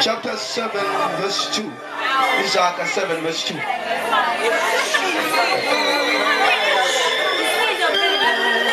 chapter 0.00 0.36
7 0.36 0.72
verse 1.20 1.60
2 1.60 1.70
izakha 2.44 2.84
7 2.86 3.20
verse 3.20 3.52
2 3.52 3.60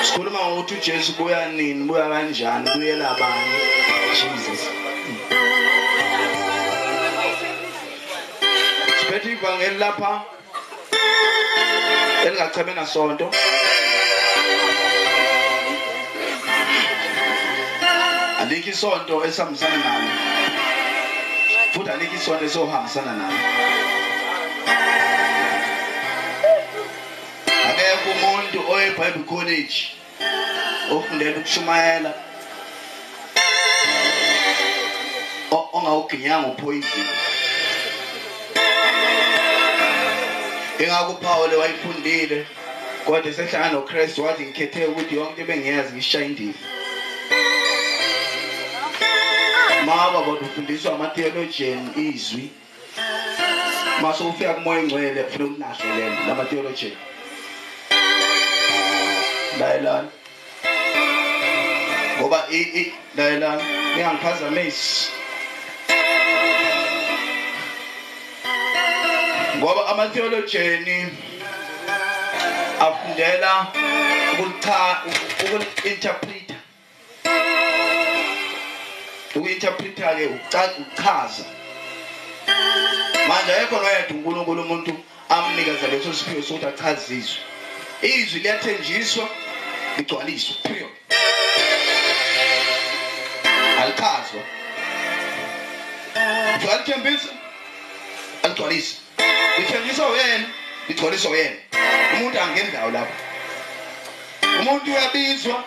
sikhuluma 0.04 0.40
ngokuthi 0.40 0.74
ujesu 0.76 1.12
buya 1.18 1.52
nini 1.52 1.84
buya 1.84 2.10
kanjani 2.10 2.70
buyela 2.76 3.16
bani 3.20 3.60
jesus. 4.16 4.62
Siphethe 9.00 9.32
ivangeli 9.32 9.78
lapha 9.78 10.22
elingacheme 12.26 12.74
nasonto. 12.74 13.32
Alikho 18.42 18.70
isonto 18.70 19.26
esihambisana 19.26 19.78
nalo 19.78 20.10
futhi 21.74 21.90
alikho 21.92 22.16
isonto 22.16 22.46
esohambisana 22.46 23.14
nalo 23.14 23.38
akekho 27.70 28.10
umuntu 28.16 28.72
oye-bible 28.74 29.24
college 29.30 29.76
ofundela 30.92 31.38
ukushumayela 31.38 32.14
o- 35.52 35.70
ongawuginyanga 35.74 36.48
uphoyizini 36.48 37.10
ingakho 40.80 41.12
uphawule 41.12 41.56
wayifundile 41.56 42.46
kodwa 43.06 43.30
esehlangana 43.32 43.72
nokristu 43.74 44.24
wathi 44.26 44.44
ngikhethe 44.44 44.86
ukuthi 44.86 45.16
yonke 45.16 45.42
into 45.42 45.52
ebengiyazi 45.54 45.94
ngishaya 45.94 46.26
indiva 46.26 46.60
maba 49.88 50.20
kodwa 50.26 50.48
ufundiswa 50.48 50.94
ama-theologian 50.96 51.84
izwi. 51.96 52.46
Mase 54.02 54.24
ufika 54.24 54.54
kumoya 54.54 54.80
engcwele 54.82 55.24
funa 55.24 55.46
ukunahlelela 55.46 56.28
lama-theologian 56.28 56.96
layelana 59.60 60.10
ngoba 62.20 62.40
layelana 63.18 63.64
ningangiphazamisi 63.96 65.10
ngoba 69.58 69.82
ama-theologian 69.92 70.86
afundela 72.86 73.68
ukucha- 74.34 75.02
uku-interpreta 75.08 76.57
uku-interpreta-ke 79.38 80.26
ukuchaza 80.26 81.46
manje 83.28 83.54
ayekho 83.54 83.76
noyedwa 83.76 84.18
unkulunkulu 84.18 84.62
umuntu 84.62 84.94
amnikeza 85.30 85.88
leso 85.88 86.14
siphiwo 86.14 86.42
sokuthi 86.42 86.66
achaze 86.66 87.16
izwi 88.02 88.40
liyathenjiswa 88.40 89.30
ligcwaliswe 89.98 90.56
period. 90.64 90.92
Alichazwa. 93.82 94.42
Alithembisa 96.74 97.30
aligcwalise. 98.44 98.96
Lithenjiswa 99.58 100.08
wena 100.08 100.48
ligcwaliswa 100.88 101.32
wena. 101.32 101.56
Umuntu 102.14 102.42
angendawo 102.42 102.92
lapho. 102.92 103.14
Umuntu 104.60 104.92
uyabizwa 104.92 105.64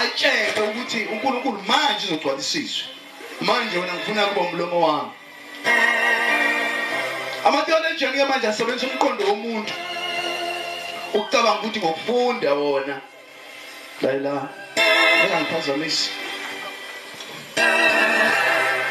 atshele 0.00 0.60
ukuthi 0.68 1.04
unkulunkulu 1.12 1.62
manje 1.68 2.06
uzogcwalisa 2.06 2.58
izwi 2.58 2.84
manje 3.40 3.78
wena 3.78 3.94
ngifuna 3.94 4.26
kuba 4.26 4.40
umlomo 4.40 4.80
wami. 4.86 5.10
Amatheolojiyani-ke 7.44 8.24
manje 8.24 8.48
asebenzisa 8.48 8.86
umqondo 8.86 9.24
womuntu. 9.26 9.74
Ukucabanga 11.14 11.58
ukuthi 11.58 11.78
ngokufunda 11.80 12.54
wona. 12.54 13.00
Layila 14.02 14.48
engangiphazamisi 15.24 16.10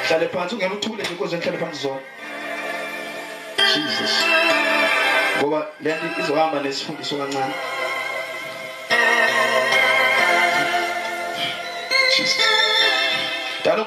hlale 0.08 0.28
phansi 0.28 0.56
ungena 0.56 0.74
uthule 0.74 1.04
nje 1.04 1.14
ukuze 1.14 1.38
nihlale 1.38 1.58
phansi 1.58 1.82
zona. 1.82 2.02
Jesus. 3.58 4.14
Ngoba 5.38 5.68
le 5.82 5.96
nto 5.96 6.22
izohamba 6.22 6.60
nesifundiso 6.60 7.18
kancane. 7.18 7.77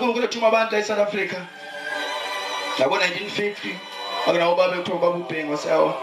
Unkulunkulu 0.00 0.24
ethuma 0.24 0.46
abantu 0.48 0.72
la 0.74 0.78
e-south 0.80 0.98
africa. 1.00 1.36
Ngabo-1950 2.78 3.74
akunabo 4.26 4.54
babe 4.54 4.76
kuthiwa 4.76 4.96
ubaba 4.98 5.16
ubhengi 5.16 5.50
waseyawa 5.52 5.94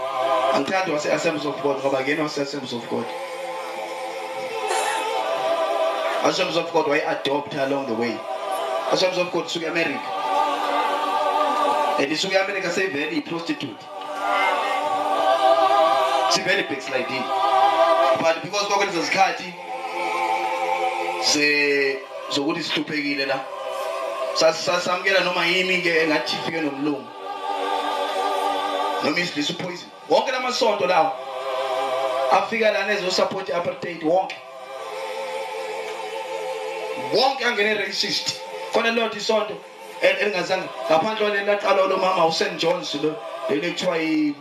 angithandi 0.53 0.91
wase-assemblies 0.91 1.45
of 1.45 1.61
god 1.61 1.77
ngoba 1.77 2.01
ngena 2.01 2.23
wase-assemblies 2.23 2.73
of 2.73 2.89
god. 2.89 3.05
Assemblies 6.25 6.57
of 6.57 6.71
god 6.73 6.85
wayi-adopta 6.87 7.63
along 7.63 7.85
the 7.87 7.93
way. 7.93 8.13
Assemblies 8.91 9.21
of 9.21 9.31
god 9.31 9.45
isuke 9.45 9.65
e-america. 9.65 10.09
And 11.99 12.11
isuke 12.11 12.33
e-america 12.35 12.69
seyivele 12.71 13.11
iyi-prostitute 13.11 13.85
sivele 16.29 16.63
backsliding 16.69 17.23
but 18.19 18.35
because 18.43 18.65
kwakweleza 18.67 19.01
zikhathi 19.01 19.53
ze- 21.33 21.99
zokuthi 22.29 22.63
sihluphekile 22.63 23.25
la 23.25 23.35
Sas- 23.35 23.56
sasamukela 24.39 25.19
noma 25.23 25.45
yini-ke 25.45 26.03
engathi 26.03 26.35
ifike 26.35 26.61
nomlungu 26.61 27.07
noma 29.03 29.19
isilisa 29.19 29.53
upoison 29.53 29.89
wonke 30.09 30.31
lamasonto 30.31 30.87
lawo 30.87 31.11
afika 32.31 32.71
lana 32.71 32.93
ezosupport 32.93 33.49
i-apartheid 33.49 34.03
wonke 34.03 34.35
wonke 37.13 37.45
angene 37.45 37.73
racist 37.73 38.35
khona 38.73 38.91
lodwa 38.91 39.17
isonto 39.17 39.53
el- 40.01 40.17
elingazange 40.21 40.67
ngaphandle 40.89 41.25
kwaleli 41.25 41.45
laqalwa 41.45 41.87
lo 41.87 41.97
mama 41.97 42.25
usen 42.25 42.57
jones 42.57 42.93
lo 43.03 43.15
leli 43.49 43.71
kuthiwa 43.71 43.97
yi- 43.97 44.33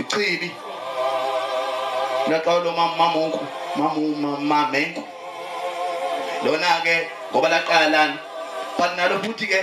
ichibi 0.00 0.50
laqalwa 2.30 2.64
lo 2.64 2.72
mama 2.72 2.96
mamunku 2.96 3.46
mamu- 3.76 4.16
ma- 4.16 4.40
mamenku 4.40 5.02
lona-ke 6.44 7.08
ngoba 7.32 7.48
laqala 7.48 7.88
lana 7.88 8.18
but 8.78 8.96
nalo 8.96 9.18
futhi-ke 9.22 9.60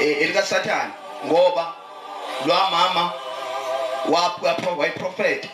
eh, 0.00 0.22
elikasathane 0.22 0.92
ngoba 1.26 1.74
lwamama 2.46 3.12
wayiprofetha. 4.78 5.48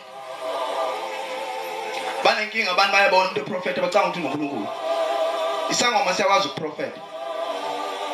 Banenkinga 2.23 2.71
abantu 2.71 2.93
bayabona 2.93 3.23
umuntu 3.23 3.39
eprofetha 3.39 3.81
bacanga 3.81 4.07
ukuthi 4.07 4.19
ngunkulunkulu. 4.19 4.67
Isangoma 5.69 6.13
siyakwazi 6.13 6.47
ukuprofetha. 6.47 7.01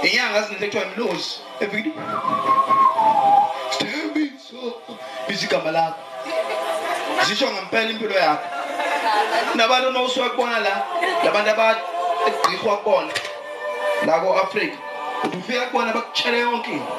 Inyanga 0.04 0.42
zininto 0.42 0.66
ekuthiwa 0.66 0.86
imlozi 0.86 1.32
evikini. 1.60 1.94
Sithembiso 3.72 4.62
biza 5.28 5.46
igama 5.46 5.72
lakho. 5.72 6.02
Zisho 7.26 7.52
ngempela 7.52 7.90
impilo 7.90 8.16
yakho. 8.16 8.48
Nabantu 9.56 9.92
nosuke 9.92 10.30
kubona 10.30 10.60
la 10.60 10.84
labantu 11.24 11.95
abagqihwa 12.26 12.78
kubona 12.78 13.14
la 14.06 14.20
ko-afrika 14.20 14.78
uthi 15.24 15.38
ufika 15.38 15.66
kubona 15.66 15.94
bakutshele 15.94 16.40
yonke 16.40 16.72
into. 16.72 16.94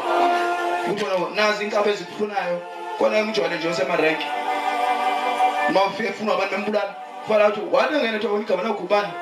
Ukuthi 0.90 1.04
wena 1.04 1.34
nazi 1.34 1.64
inkaba 1.64 1.90
ezikufunayo 1.90 2.62
kona 2.98 3.24
ngijwayele 3.24 3.56
nje 3.56 3.68
osemarenke 3.68 4.26
uma 5.68 5.84
ufike 5.84 6.12
funa 6.12 6.32
abantu 6.32 6.56
bembulala 6.56 6.94
kufanele 7.22 7.48
ukuthi 7.48 7.74
wade 7.74 7.94
ngene 7.96 8.18
kuthiwa 8.18 8.40
igama 8.40 8.62
nogubani 8.62 9.12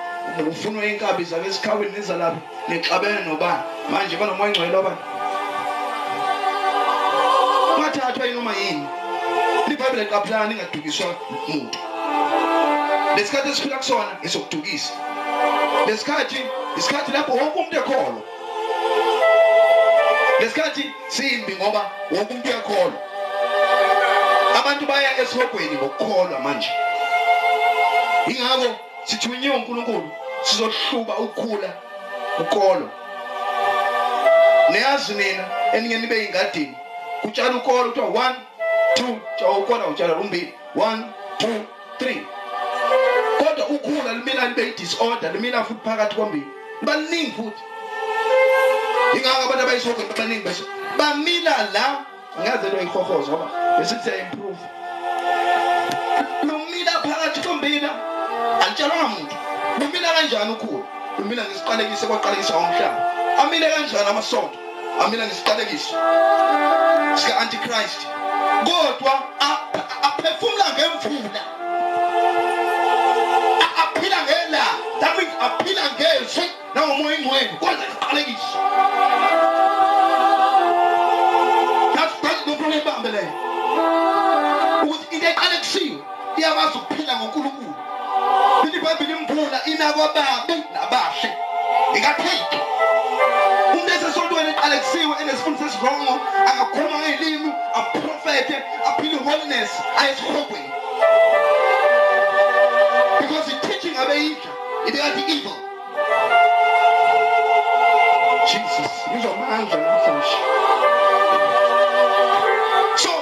ufunwa 0.50 0.86
inkabi 0.86 1.24
zabe 1.24 1.48
esikhaweni 1.48 1.92
nezalapho? 1.92 2.40
Nixabene 2.68 3.24
nobani? 3.24 3.62
Manje 3.90 4.16
banomoya 4.16 4.48
engcwele 4.48 4.76
wabani 4.76 4.96
ungathathwa 7.76 8.26
yinoma 8.26 8.52
yini? 8.52 8.86
Libhayibhile 9.68 10.04
liqaphulana 10.04 10.46
ningadukiswa 10.46 11.06
muntu. 11.48 11.78
Lesikhathi 13.16 13.48
esiphila 13.48 13.76
kusona 13.76 14.12
esokudukisa 14.22 14.92
lesikhathi 15.86 16.46
isikhathi 16.76 17.12
lapho 17.12 17.32
wonke 17.32 17.58
umuntu 17.58 17.76
ekholwa. 17.76 18.22
Lesikhathi 20.40 20.90
simbi 21.08 21.56
ngoba 21.56 21.90
wonke 22.10 22.32
umuntu 22.32 22.48
uyakholwa. 22.48 23.00
Abantu 24.58 24.86
baya 24.86 25.20
esihogweni 25.20 25.76
ngokukholwa 25.76 26.40
manje. 26.40 26.70
Ingakho 28.26 28.76
sithunyiwe 29.04 29.56
unkulunkulu 29.56 30.10
sizohluba 30.42 31.16
ukukhula 31.16 31.72
ukolo 32.38 32.90
niyazi 34.70 35.14
nina 35.14 35.44
eninge 35.72 35.98
nibe 35.98 36.18
yingadini. 36.18 36.76
Kutshala 37.22 37.56
ukolo 37.56 37.84
kuthiwa 37.84 38.06
one 38.06 38.36
two 38.94 39.20
ukhona 39.58 39.86
utshala 39.86 40.14
umbili 40.14 40.54
one 40.76 41.04
two 41.38 41.64
three. 41.98 42.26
Kodwa 43.44 43.66
ukhula 43.66 44.12
limila 44.12 44.48
libe 44.48 44.62
yi-disorder 44.62 45.32
limila 45.32 45.64
futhi 45.64 45.80
phakathi 45.88 46.16
kombili 46.16 46.46
liba 46.80 46.96
liningi 46.96 47.32
futhi 47.36 47.62
ingako 49.16 49.42
abantu 49.42 49.62
abayisoko 49.62 50.02
abaningi 50.10 50.44
bese 50.44 50.62
bamila 50.98 51.54
la 51.74 51.86
ngaze 52.40 52.68
lo 52.72 52.82
ihohozo 52.82 53.30
ngoba 53.32 53.46
bese 53.78 53.94
siya-improve 54.04 54.62
lumila 56.42 56.92
phakathi 56.92 57.40
kombila 57.40 57.90
alitshalwanga 58.64 59.08
muntu 59.08 59.36
lumila 59.80 60.08
kanjani 60.14 60.52
ukhulu 60.52 60.84
lumila 61.18 61.42
ngesiqalekiso 61.44 62.06
kwaqalekisa 62.06 62.56
umhlaba 62.56 63.12
amile 63.42 63.70
kanjani 63.70 64.08
amasonto 64.10 64.58
amila 65.04 65.26
ngesiqalekiso 65.26 65.94
sika-antichrist 67.14 68.00
kodwa 68.66 69.14
a- 69.40 69.60
aphefumula 70.08 70.64
ngemvula 70.74 71.42
aphila 76.24 76.40
ngezwi 76.44 76.50
nangomoya 76.74 77.18
ingcwele 77.18 77.48
kwenza 77.60 77.84
isiqalekiso 77.84 78.58
that's 81.94 82.14
that's 82.22 82.46
no 82.46 82.56
problem 82.56 82.80
ibambe 82.80 83.10
leyo 83.10 83.32
ukuthi 84.82 85.14
into 85.14 85.26
eqalekisiwe 85.28 85.98
iyakwazi 86.36 86.78
ukuphila 86.78 87.16
ngonkulunkulu 87.16 87.74
lithi 88.64 88.76
ibhayibhile 88.76 89.18
imvula 89.18 89.64
inabababi 89.64 90.56
nabahle 90.74 91.30
ikathixo 91.96 92.58
umuntu 93.72 93.92
esesontweni 93.94 94.50
eqalekisiwe 94.50 95.14
enesifundo 95.22 95.58
sesirongo 95.58 96.12
angakhuluma 96.50 96.98
ngey'limi 96.98 97.52
aprofethe 97.74 98.56
aphile 98.88 99.16
holiness 99.26 99.70
ayesihogweni 99.98 100.70
because 103.20 103.46
i-teaching 103.52 103.96
evil 105.36 105.63
jesus 108.54 108.90
ngizomandla 109.10 109.76
namhlanje 109.76 110.36
so 112.96 113.12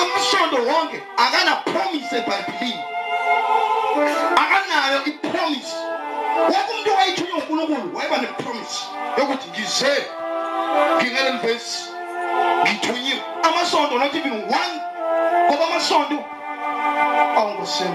amasondo 0.00 0.58
wonke 0.70 0.98
akana-promise 1.16 2.12
if 2.18 2.28
I 2.28 2.40
believe. 2.48 2.80
I'm 4.40 4.48
gonna 5.04 5.12
promise. 5.32 5.70
Welcome 6.48 6.80
to 6.84 6.90
Ichiyong 6.90 7.44
Unogulu. 7.52 7.90
akanayo 7.90 7.90
ipromise 7.90 7.90
wonke 7.90 7.90
umuntu 7.90 7.90
owayithunywe 7.90 7.90
unkulunkulu 7.90 7.96
wayeba 7.96 8.16
nepromise 8.18 8.80
yokuthi 9.18 9.48
ngize 9.50 9.92
ngingaleli 10.96 11.38
vesi 11.38 11.78
ngithunyiwe 12.64 13.20
amasondo 13.42 13.98
not 13.98 14.14
even 14.14 14.32
one. 14.32 14.74
Ngoba 15.46 15.64
amasondo 15.66 16.18
awungosiyo 17.36 17.90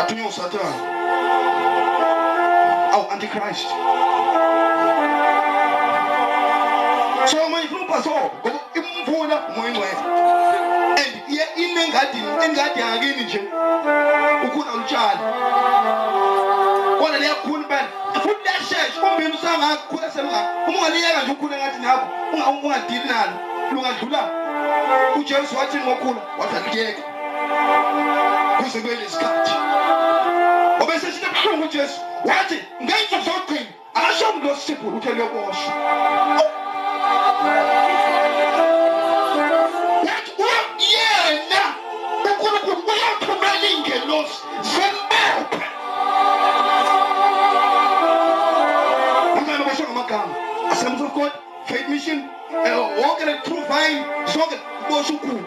athunywe 0.00 0.26
usathane 0.28 0.80
awu-antichrist 2.96 3.68
so 7.30 7.48
manje 7.50 7.68
funa 7.68 7.84
ubhasobo 7.84 8.30
ngoba 8.40 8.58
imvula 8.74 9.36
umoya 9.48 9.68
ingcwele 9.70 9.96
and 11.00 11.14
iye 11.28 11.44
inengadini 11.56 12.26
engadi 12.44 12.80
yakini 12.80 13.24
nje 13.24 13.40
ukhula 14.46 14.72
ulutshani 14.72 15.20
kodwa 17.00 17.18
liyakhula 17.18 17.62
impela 17.62 17.88
futhi 18.22 18.42
liyashesha 18.44 19.02
umbini 19.12 19.32
usangakhula 19.34 20.10
selungaka 20.10 20.48
uma 20.68 20.78
ungaliyeka 20.78 21.22
nje 21.22 21.32
ukhule 21.32 21.56
ngathi 21.56 21.78
nakho 21.80 22.06
unga- 22.32 22.48
ungadili 22.66 23.04
nalo 23.08 23.32
lungadlula 23.72 24.22
ujesu 25.16 25.56
wathi 25.58 25.76
ngokhula 25.76 26.20
wathi 26.38 26.56
aliyeke 26.56 27.02
kuze 28.56 28.80
kube 28.80 28.94
lesikhathi 28.96 29.52
obeseshithi 30.80 31.26
ebuhlungu 31.26 31.64
ujesu 31.64 32.00
wathi 32.28 32.58
ngenzo 32.82 33.16
zogcina 33.26 33.70
asho 33.94 34.32
mntu 34.32 34.50
osibhula 34.50 34.96
uthi 34.96 35.08
eliyokosha 35.08 35.70
wathi 40.38 40.86
yena 40.94 41.62
unkulunkulu 42.24 42.82
uyathumela 42.92 43.66
iingelosi 43.70 44.38
zembephe 44.72 45.66
umntana 49.36 49.64
basho 49.64 49.82
ngamagama. 49.84 50.34
Asembusofkod 50.72 51.32
faith 51.66 51.88
mission 51.88 52.18
eh, 52.66 52.76
wonke 53.00 53.24
le 53.24 53.34
true 53.44 53.64
vine 53.70 54.04
zonke 54.32 54.56
bosha 54.88 55.12
unkulu 55.12 55.44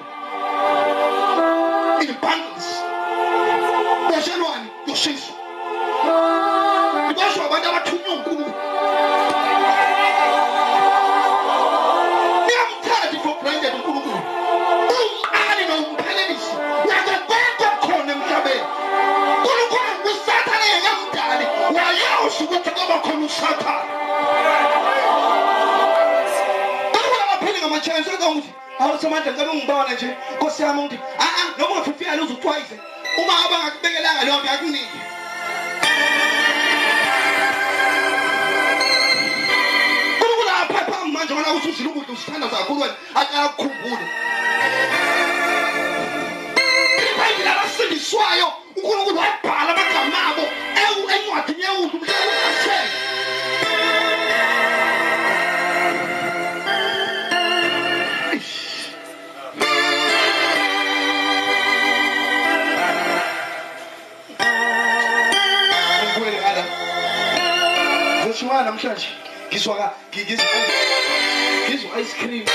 zoshiwana 68.39 68.71
namhlanje 68.71 69.07
ngizwa 69.51 69.93
ngizwa 70.13 71.99
ice 72.01 72.13
cream. 72.17 72.45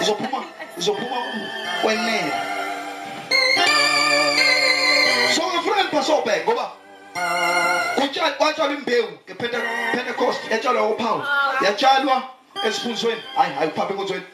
Uzophuma 0.00 0.44
uzophuma 0.78 1.16
kwenene. 1.82 2.32
So 5.34 5.42
ngifuna 5.42 5.84
ngiphasobheke 5.84 6.44
ngoba 6.44 6.72
kwatshalwa 8.38 8.74
imbewu 8.74 9.08
ngepentecost 9.28 10.40
yatshalwa 10.50 10.88
uphawu 10.88 11.22
yatshalwa 11.64 12.22
esiphunzweni 12.66 13.22
hayi 13.36 13.54
hayi 13.54 13.70
uphapha 13.70 13.90
enkonzweni 13.90 14.24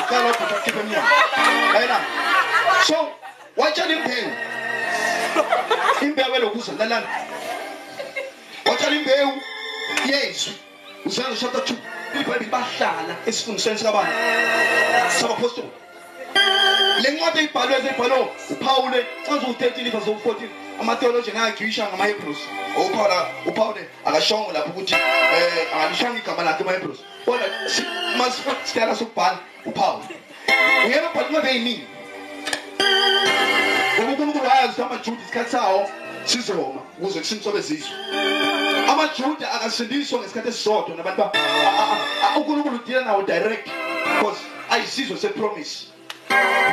ucala 0.00 0.30
ubhuta 0.30 0.56
akhiphe 0.56 0.80
emnyango 0.80 1.08
yena 1.80 2.00
so 2.86 3.08
watshala 3.56 3.92
imbewu 3.92 4.51
imbewu 6.02 6.34
elokuza 6.34 6.72
lalana 6.78 7.06
watshala 8.66 8.96
imbewu 8.96 9.40
yezwi 10.06 10.52
uzenza 11.06 11.36
chapter 11.40 11.60
2 11.60 12.20
ibhayibhile 12.20 12.50
bahlala 12.50 13.14
esifundisweni 13.26 13.78
sikabani 13.78 14.12
le 17.02 17.10
ncwadi 17.10 17.38
eyibhalwe 17.38 17.74
canza 19.26 19.46
u-13 19.46 19.90
verse 19.90 20.10
u-14 20.10 20.48
amatheologian 20.80 21.36
ayagisha 21.36 21.88
ngama-hebrews. 21.88 22.38
Uphawula 22.76 23.26
uphawule 23.46 23.88
akashongo 24.04 24.52
lapho 24.52 24.70
ukuthi 24.70 24.94
um 24.94 25.00
akalishanga 25.74 26.18
igama 26.18 26.42
lakhe 26.42 26.64
kodwa 26.64 27.46
sokubhala 28.96 29.38
uphawule 29.66 30.16
uyena 30.86 31.08
ubhala 31.08 31.28
incwadi 31.28 31.48
ey'ningi 31.48 31.86
wayazi 34.62 34.82
ukuthi 34.82 34.82
amajuda 34.82 35.22
isikhathi 35.22 35.50
sawo 35.50 35.90
sizoma 36.24 36.80
ukuze 36.98 37.18
kusinsobe 37.18 37.60
zizwe 37.60 37.90
amajuda 38.88 39.52
akasindiswa 39.52 40.18
ngesikhathi 40.18 40.48
esisodwa 40.48 40.96
nabantu 40.96 41.22
unkulunkulu 42.36 42.76
udila 42.76 43.04
nawo 43.04 43.22
direct 43.22 43.68
because 44.04 44.40
ayisizwe 44.70 45.16
sepromise. 45.16 45.86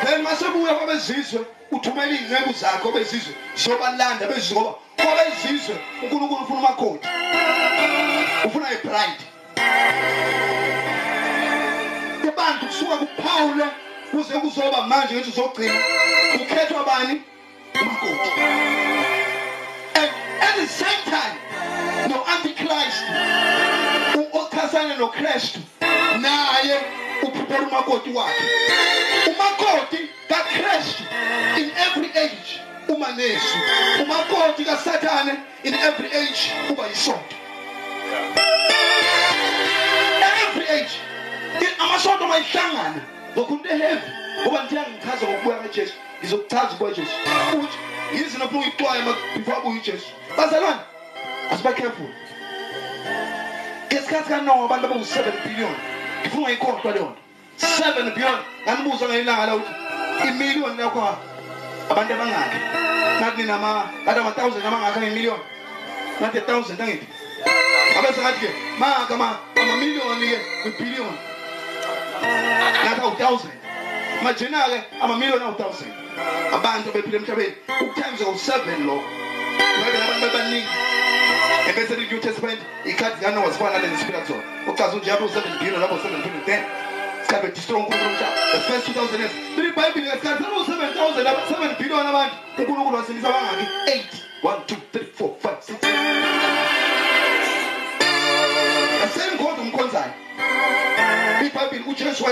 then 0.05 0.21
masebuya 0.21 0.73
kwabezizwe 0.73 1.45
uthumela 1.71 2.11
iy'nceku 2.11 2.53
zakhe 2.53 2.87
obezizwe 2.87 3.33
ziyobalanda 3.55 4.27
bezizwe 4.27 4.61
ngoba 4.61 4.75
kwabezizwe 4.95 5.75
unkulunkulu 6.03 6.43
ufuna 6.43 6.59
umakhodi 6.59 7.07
ufuna 8.45 8.67
ibride 8.73 9.23
kubantu 12.21 12.65
kusuka 12.65 12.97
kuphawule 12.97 13.65
kuze 14.11 14.33
kuzoba 14.33 14.81
manje 14.81 15.13
ngethi 15.15 15.29
uzogcina 15.29 15.79
kukhethwa 16.37 16.83
bani 16.83 17.21
And 19.95 20.09
at 20.41 20.55
the 20.55 20.67
same 20.67 21.03
time, 21.05 21.37
no 22.09 22.23
Antichrist, 22.25 23.03
ukhasana 24.33 24.95
noKristu, 24.97 25.59
naye 26.21 26.79
uprepare 27.23 27.65
umakoti 27.65 28.11
wakhe. 28.13 28.43
that 30.29 30.45
kaKristu 30.45 31.03
in 31.57 31.71
every 31.75 32.09
age 32.17 32.59
uma 32.87 33.07
nesu. 33.07 33.57
Umakoti 34.03 34.65
kaSathane 34.65 35.43
in 35.63 35.73
every 35.73 36.07
age 36.11 36.51
uba 36.69 36.83
yisonto. 36.89 37.35
Every 40.45 40.67
age 40.67 40.99
amasonto 41.79 42.27
mayihlangana 42.27 43.01
ngokunto 43.33 43.69
eheavy 43.69 44.11
ngoba 44.41 44.63
ndiyangichaza 44.63 45.25
ngokubuya 45.27 45.57
kaJesu 45.57 45.93
ngizokuchaza 46.19 46.71
ukuba 46.73 46.89
Jesu. 46.91 47.11
Ukuthi 47.53 47.77
yizi 48.13 48.37
nophu 48.37 48.59
uyixwaye 48.59 49.01
before 49.35 49.57
abuye 49.57 49.79
uJesu. 49.79 50.07
Bazalwane 50.37 50.79
asiba 51.51 51.73
careful. 51.73 52.09
Ngesikhathi 53.87 54.29
kanowa 54.29 54.65
abantu 54.65 54.85
abawu-7 54.87 55.23
billion 55.45 55.75
ngifuna 56.21 56.41
ungayikhohlwa 56.41 56.91
leyo 56.93 57.05
nto. 57.05 57.21
7 57.59 58.13
billion 58.15 58.37
nganibuza 58.63 59.05
ngelanga 59.07 59.45
la 59.45 59.55
ukuthi 59.55 59.73
imiliyoni 60.27 60.81
yakho 60.81 60.99
abantu 61.89 62.13
abangakhi 62.13 62.59
nathi 63.21 63.43
kade 64.05 64.19
ama-thousand 64.19 64.65
amangakhi 64.65 64.99
angemiliyoni 64.99 65.43
nathi 66.21 66.37
a-thousand 66.37 66.81
angithi 66.81 67.07
abese 67.97 68.21
ngathi-ke 68.21 68.49
maka 68.79 69.13
ama- 69.13 69.37
amamiliyoni-ke 69.61 70.37
kwibhiliyoni. 70.61 71.19
Nathi 72.85 73.01
awu-thousand 73.01 73.51
majena-ke 74.23 74.83
amamiliyoni 75.01 75.43
awu-thousand. 75.43 75.93
Abantu 76.53 76.91
bephila 76.91 77.17
emhlabeni 77.17 77.53
ukutimes 77.81 78.21
awu-seven 78.21 78.85
lo. 78.87 79.03
Ngabe 79.79 79.97
nabantu 79.97 80.21
bebaningi 80.25 80.67
ebese 81.69 81.95
lithi 81.95 82.13
new 82.13 82.21
testament 82.21 82.59
ikhadi 82.85 83.15
likanowa 83.15 83.49
zifana 83.51 83.71
nalezi 83.71 83.97
siphila 83.97 84.19
kuzona 84.19 84.43
ucaza 84.67 84.93
unje 84.93 85.09
yabo 85.09 85.25
u-seven 85.25 85.59
billion 85.59 85.81
labo 85.81 85.95
u-seven 85.95 86.21
billion 86.21 86.45
then 86.45 86.63
sikhabe 87.21 87.47
destroy 87.47 87.79
unkulunkulu 87.79 88.09
umhlaba. 88.09 88.35
The 88.51 88.59
first 88.59 88.87
2000 88.87 89.19
years 89.19 89.31
lithi 89.57 89.69
ibhayibhili 89.69 90.07
ngesikhathi 90.07 90.43
sabo 90.43 90.61
u-seven 90.61 90.93
thousand 90.93 91.27
seven 91.49 91.75
billion 91.79 92.07
abantu. 92.07 92.35
Unkulunkulu 92.57 92.97
wasindisa 92.97 93.29
abangaki 93.29 93.65
eight. 93.91 94.11
One 94.41 94.59
two 94.67 94.77
three 94.91 95.05
four 95.17 95.35
five 95.39 95.63
six 95.63 95.77
ibhayibhili 101.65 101.91
ujesu 101.91 102.25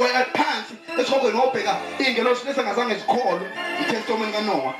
wayephansi 0.00 0.74
esihogweni 1.00 1.38
wobheka 1.38 1.76
iy'ngelosi 2.00 2.46
lesengazange 2.46 2.94
zikholwe 2.94 3.46
itestimony 3.82 4.32
kanowa. 4.32 4.74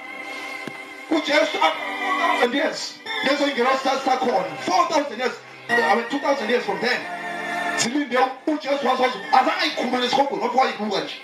Ujesu 1.10 1.58
4,000 2.40 2.54
years 2.54 2.94
lezo 3.30 3.48
ingelosi 3.48 3.84
sakhona 4.04 4.48
4,000 4.66 5.18
years 5.18 5.34
I 5.68 5.94
mean 5.96 6.06
2,000 6.10 6.50
years 6.50 6.64
from 6.64 6.80
then 6.80 7.00
zilinde 7.76 8.18
ujesu 8.46 8.88
wazazi 8.88 9.18
azange 9.32 9.60
ayikhulule 9.62 10.06
esihogweni 10.06 10.42
kodwa 10.42 10.62
wayibuka 10.62 11.00
nje. 11.00 11.14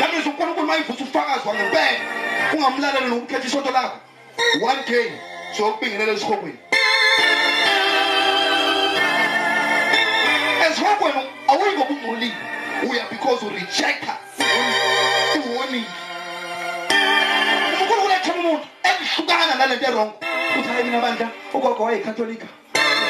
Yamiza 0.00 0.30
unkulunkulu 0.30 0.66
mayivusa 0.66 1.04
ufakazi 1.04 1.48
wangempela 1.48 2.00
ungamlaleli 2.52 3.06
nokukhetha 3.06 3.46
isonto 3.46 3.70
lakho 3.70 3.98
one 4.62 4.82
day 4.88 5.12
siyokubingelela 5.56 6.12
esihogweni 6.12 6.58
awungo 11.48 11.84
kumuli 11.84 12.32
uya 12.90 13.04
because 13.10 13.46
u 13.46 13.48
reject 13.50 14.04
iwarning 15.36 15.86
unkulu 17.80 18.04
uletha 18.04 18.34
umuntu 18.34 18.66
elihlukana 18.82 19.54
nalento 19.54 19.86
erong 19.86 20.12
uthi 20.58 20.68
hayi 20.68 20.84
mina 20.84 21.00
bandla 21.00 21.28
ugogo 21.54 21.84
wayeyikatholika 21.84 22.46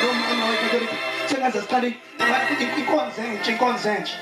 nomama 0.02 0.44
wayeyikatholika 0.44 0.96
sengaze 1.30 1.60
siqale 1.60 1.94
inkonzo 2.78 3.22
entsha 3.22 3.50
inkonzo 3.52 3.88
entsha 3.90 4.16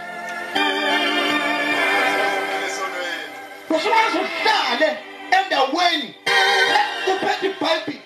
usumane 3.70 4.06
usuhlale 4.08 4.98
endaweni 5.38 6.14
uphethe 7.12 7.46
ibhayibhile 7.46 8.05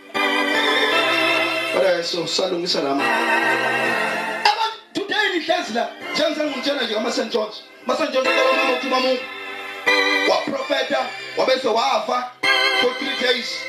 kodwa 1.73 2.27
salungisa 2.27 2.81
lama 2.81 3.03
abantu 4.51 4.77
today 4.93 5.29
nihlezi 5.33 5.73
la. 5.73 5.89
Njengisengimtshela 6.13 6.81
nje 6.81 6.93
kama-st 6.93 7.31
george. 7.31 7.55
Ma-st 7.85 8.11
george 8.11 8.29
kabamama 8.29 8.73
uthuma 8.73 8.99
mungu. 8.99 9.21
Waprofeta 10.29 11.05
wabese 11.37 11.67
wafa 11.67 12.31
for 12.81 12.93
three 12.99 13.27
days. 13.27 13.59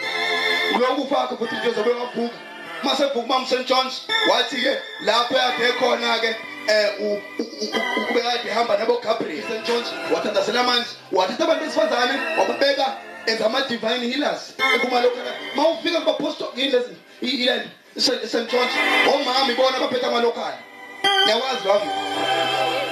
Ulokufakho 0.75 1.37
for 1.37 1.49
three 1.49 1.61
days 1.61 1.79
abe 1.79 1.91
wavuka 1.91 2.35
masevuka 2.83 3.19
ubam 3.19 3.47
st 3.47 3.67
johns 3.69 4.03
wathi-ke 4.31 4.79
lapho 5.05 5.35
yakhe 5.35 5.73
khona-ke 5.73 6.29
um 6.29 6.37
eh, 6.69 7.21
ubekade 8.11 8.49
ehamba 8.49 8.77
nabogabriel 8.77 9.43
st 9.43 9.67
johns 9.67 9.89
wathandazela 10.15 10.61
amanzi 10.61 10.91
wathatha 11.13 11.45
abantu 11.45 11.65
besifazane 11.65 12.21
wababeka 12.39 12.97
enza 13.27 13.47
ama-divine 13.47 14.07
healers. 14.07 14.55
Ekumalokhana 14.75 15.31
ma 15.57 15.69
ufika 15.69 16.01
kubapostokile 16.01 16.83
ilandi 17.21 17.69
isemthonsi 17.97 18.79
omama 19.15 19.53
ibona 19.53 19.77
abaphethe 19.77 20.07
amalokhali 20.07 20.57
niyawazi 21.25 21.69
lami. 21.69 21.91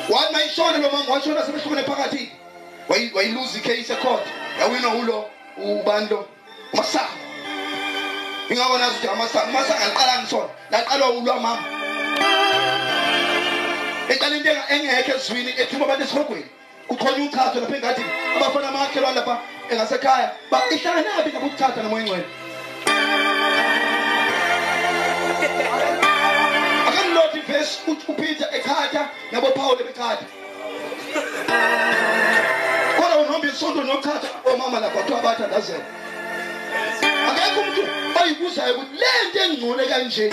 Wathi 0.08 0.32
mayishona 0.32 0.78
lo 0.78 0.90
mama 0.90 1.12
washona 1.12 1.42
sebehlukene 1.42 1.82
phakathi. 1.84 2.32
Wayiluza 2.88 3.58
icase 3.58 3.92
ecourt 3.92 4.26
yawinwa 4.60 4.94
ulo 4.94 5.30
ubando. 5.56 6.28
Masaka 6.72 7.14
ingakho 8.50 8.78
nazi 8.78 8.94
ukuthi 8.96 9.08
amasaka 9.08 9.48
amasaka 9.48 9.86
ngiqala 9.86 10.18
ngisona. 10.22 10.48
Laqalwa 10.70 11.10
ulwamama 11.10 11.64
eqala 14.08 14.36
into 14.36 14.50
engekho 14.68 15.12
ezwini 15.16 15.50
ethuma 15.58 15.84
abantu 15.84 16.04
esihogweni 16.04 16.46
kukhona 16.88 17.24
uchatho 17.24 17.60
lapha 17.60 17.76
engadini. 17.76 18.10
Abafana 18.36 18.68
amakhelwane 18.68 19.14
lapha 19.14 19.38
engasekhaya 19.70 20.30
ba 20.50 20.62
ihlanganabi 20.70 21.30
ngabo 21.30 21.46
uchatha 21.46 21.82
nomoya 21.82 22.04
ngcwele 22.04 22.26
akamlodi 26.90 27.38
ivesi 27.38 27.78
upeter 28.08 28.48
ekhatha 28.52 29.08
nabo 29.32 29.50
pawule 29.50 29.84
bekhatha 29.84 30.26
kodwa 32.96 33.16
unohamba 33.22 33.46
isonto 33.48 33.82
nokhatha 33.82 34.28
omama 34.52 34.80
lapha 34.80 34.98
kuthiwa 34.98 35.20
bathandazela 35.22 35.84
akekho 37.28 37.60
umuntu 37.60 37.82
oyibuzayo 38.22 38.74
ukuthi 38.74 38.96
le 39.00 39.10
nto 39.28 39.38
engcole 39.44 39.86
kanje 39.86 40.26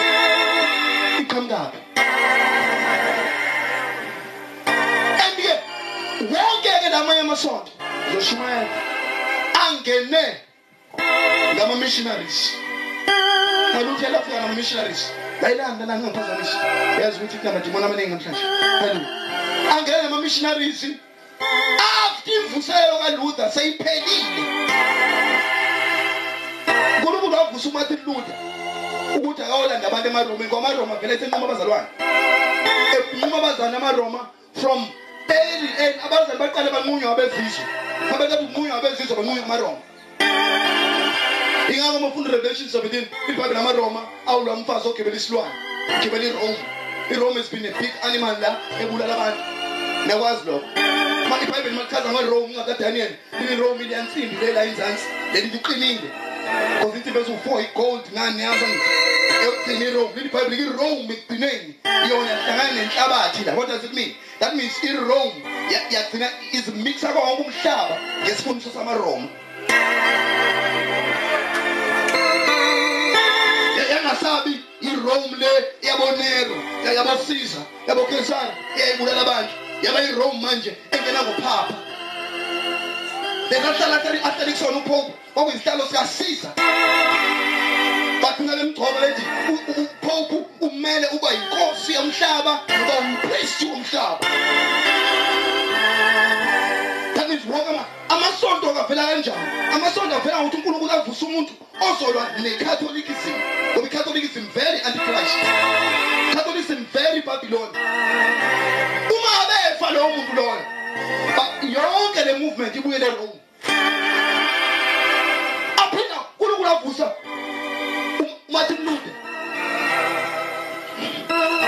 iqhamukaphi? 1.19 1.79
And-ke 5.23 5.53
wonke-ke 6.31 6.89
lamanye 6.89 7.21
amasonto 7.21 7.71
zoshumayela 8.13 8.69
angene 9.67 10.23
ngama-missionaries 11.55 12.39
kalutho 13.73 14.05
elafika 14.05 14.37
ngama-missionaries 14.37 15.11
layilanda 15.41 15.85
la 15.85 15.99
ngingaphazamisi 15.99 16.57
yazi 17.01 17.17
ukuthi 17.17 17.37
kunamadimoni 17.37 17.85
amaningi 17.85 18.09
namhlanje 18.09 18.41
haleluya 18.79 19.07
angene 19.77 20.03
ngama-missionaries 20.03 20.85
after 22.05 22.33
imvuselo 22.33 22.97
kaluther 23.03 23.51
seyiphelile 23.51 24.43
unkulunkulu 26.97 27.35
wavusa 27.37 27.69
umartin 27.69 27.97
luther 28.05 28.35
ukuthi 29.15 29.41
akawolanda 29.41 29.87
abantu 29.87 30.07
emaromeni 30.07 30.47
ngoba 30.47 30.67
amaroma 30.67 30.95
vele 30.95 31.13
esenquma 31.13 31.45
abazalwane. 31.45 31.87
Enquma 32.95 33.37
abazalwane 33.37 33.77
amaroma 33.77 34.19
from 34.53 34.79
early 35.29 35.69
early 35.79 35.99
abazali 36.05 36.39
baqale 36.39 36.69
banqunywa 36.71 37.11
abezizwe 37.11 37.63
abekade 38.13 38.43
unqunywa 38.45 38.77
abezizwe 38.77 39.15
banqunywa 39.15 39.45
amaroma 39.45 39.81
ingako 41.73 41.99
mafundo 41.99 42.31
revelation 42.31 42.69
17 42.69 43.05
ibhayibheli 43.29 43.59
amaroma 43.59 44.01
awulwa 44.25 44.53
umfazi 44.53 44.87
ogibela 44.87 45.15
isilwane 45.15 45.51
ugibela 45.97 46.23
irome. 46.23 46.57
Irome 47.09 47.37
has 47.37 47.49
been 47.49 47.65
a 47.65 47.71
big 47.79 47.91
animal 48.03 48.35
la 48.41 48.59
ebulala 48.81 49.13
abantu. 49.15 49.43
Niyakwazi 50.05 50.45
lokho. 50.45 50.65
Ibhayibheli 51.43 51.75
malichaza 51.75 52.09
lirome 53.49 53.83
liyansimbi 53.83 54.35
lela 54.41 54.65
inzansi 54.65 55.05
leli 55.33 55.47
liqinile. 55.47 56.09
Bese 57.13 57.31
u4 57.31 57.63
igold 57.63 58.01
ekugcina 59.43 59.83
iRome. 59.85 60.21
iRome 60.55 61.13
ekugcineni. 61.13 61.73
Yona 62.09 62.33
nenhlabathi 62.75 63.45
la. 63.45 63.55
What 63.55 63.67
does 63.67 63.83
it 63.83 63.93
mean? 63.93 64.15
That 64.39 64.55
means 64.55 64.73
iRome 64.83 65.41
yagcina 65.91 66.29
izimixa 66.51 67.13
konke 67.13 67.43
umhlaba 67.43 67.97
ngesifundiswa 68.23 68.71
samaRoma 68.73 69.27
yangasabi 74.17 74.61
iRome 74.81 75.37
le 75.37 75.47
yabonero 75.81 76.55
yabosiza 76.95 77.59
yabokesana 77.87 78.53
yayibulala 78.77 79.21
abantu 79.21 79.53
yaba 79.81 80.01
iRome 80.01 80.41
manje 80.41 80.77
engena 80.91 81.23
ngophapha 81.23 81.75
bekahlala 83.49 83.95
ahlala 83.95 84.51
kusona 84.51 84.77
upope 84.77 85.13
kwakuyisihlalo 85.33 85.85
sikasiza. 85.87 86.49
Bagcina 88.21 88.55
lemgcobo 88.55 88.99
lethi 88.99 89.23
upope 89.81 90.35
umele 90.61 91.07
uba 91.07 91.31
yinkosi 91.31 91.93
yomhlaba 91.93 92.59
noba 92.67 92.93
umpristi 92.99 93.65
womhlaba. 93.65 94.19
Kavela 98.77 99.05
kanjani? 99.05 99.45
Amasonto 99.73 100.15
avela 100.15 100.41
ngokuthi 100.41 100.57
unkulunkulu 100.57 100.91
avuse 100.91 101.25
umuntu 101.25 101.53
ozolwa 101.81 102.23
necatholicity 102.41 103.33
ngoba 103.73 103.87
icatholicity 103.87 104.39
very 104.53 104.79
antichrist. 104.85 105.37
Catholicism 106.33 106.85
very 106.93 107.21
babylon. 107.21 107.69
Uma 109.15 109.29
abefa 109.41 109.91
lowo 109.93 110.09
muntu 110.09 110.33
loyo 110.35 110.61
yonke 111.61 112.25
le 112.25 112.39
movement 112.39 112.75
ibuyele 112.75 113.05
Rome. 113.05 113.39
Aphinda 115.77 116.15
uNkulunkulu 116.39 116.69
avusa 116.69 117.13
Martin 118.49 118.77
Luther. 118.85 119.13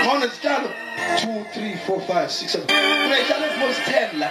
Ngona 0.04 0.26
isitshalo 0.26 0.70
2 1.14 1.44
3 1.56 1.76
4 1.88 2.00
5 2.08 2.28
6 2.28 2.58
7 2.58 3.02
kunayitshalo 3.02 3.46
ezimos 3.46 3.76
10 3.88 4.18
la 4.18 4.30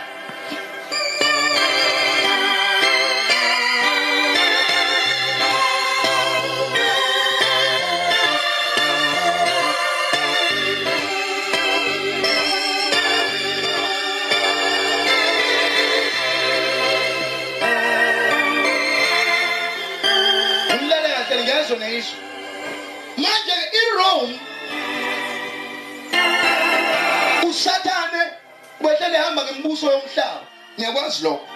wehlele 29.30 29.36
hamba 29.38 29.44
ngembuso 29.44 29.92
yomhlaba. 29.92 30.42
Ngiyakwazi 30.78 31.24
lokho. 31.24 31.48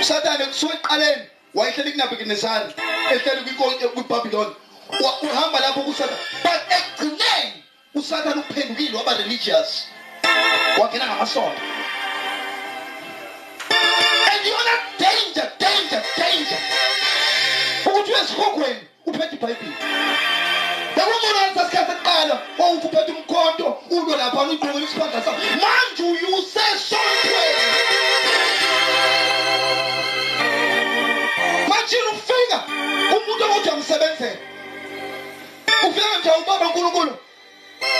Usathane 0.00 0.46
kusuka 0.46 0.74
eqaleni 0.74 1.26
wayehleli 1.54 1.92
kuNebukadnezar 1.92 2.72
ehleli 3.12 3.40
kwiBabylon. 3.94 4.54
Uhamba 5.22 5.60
lapho 5.60 5.82
kusathane 5.82 6.18
but 6.42 6.60
ekugcineni 6.70 7.64
usathane 7.94 8.40
uphendukile 8.40 8.96
waba 8.96 9.14
religious. 9.14 9.86
Wangena 10.80 11.06
ngamasonto. 11.06 11.60
And 14.30 14.46
yona 14.46 14.74
danger 14.98 15.52
danger 15.58 16.02
danger. 16.16 16.58
Ukuthi 17.86 18.12
uyesihogweni 18.12 18.80
uphethe 19.06 19.36
ibhayibheli 19.36 20.43
Ambulances 21.24 21.70
que 21.70 22.62
wawukhuphetha 22.62 23.12
umkhonto 23.12 23.82
ulwe 23.90 24.16
laphana 24.16 24.50
uduke 24.52 24.84
isibandla 24.84 25.20
o 25.26 25.32
manje 25.62 26.02
uyusesontwe 26.02 27.42
majini 31.68 32.08
ufika 32.12 32.58
umuntu 33.16 33.44
okuthi 33.44 33.70
amsebenzele 33.70 34.38
ufika 35.88 36.18
nje 36.18 36.30
ubaba 36.42 36.66
unkulunkulu 36.66 37.18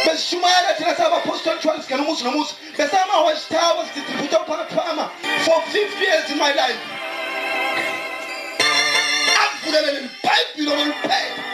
besishumayela 0.06 0.74
thina 0.74 0.94
Mas 1.26 1.42
twelve 1.42 1.82
singena 1.82 2.02
umuzi 2.02 2.24
nomuzi 2.24 2.54
besamaweshtawa 2.76 3.84
para 3.84 4.38
phakathi 4.46 4.74
phakama 4.74 5.10
for 5.44 5.60
fifty 5.72 6.04
years 6.04 6.30
in 6.30 6.38
my 6.38 6.52
life. 6.52 6.80
Akuvulele 9.42 9.92
lelibhayibhile 9.92 10.72
ololuphetha 10.72 11.53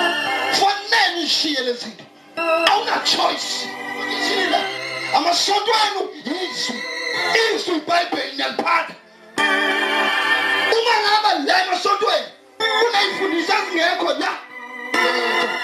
bɔne 0.61 1.01
ne 1.15 1.23
hyeɛ 1.25 1.61
no 1.65 1.73
si 1.73 1.91
wona 2.37 2.95
choice 3.03 3.65
wonyesiri 3.97 4.45
la 4.53 4.59
amasɔdoa 5.17 5.85
no 5.95 6.01
yesu 6.29 6.73
yesu 7.35 7.73
bible 7.89 8.25
nyampaada 8.37 8.93
umangaba 10.77 11.31
la 11.47 11.53
emasondweni 11.63 12.29
unayifundisa 12.87 13.53
kungekho 13.53 14.09
ya 14.21 14.31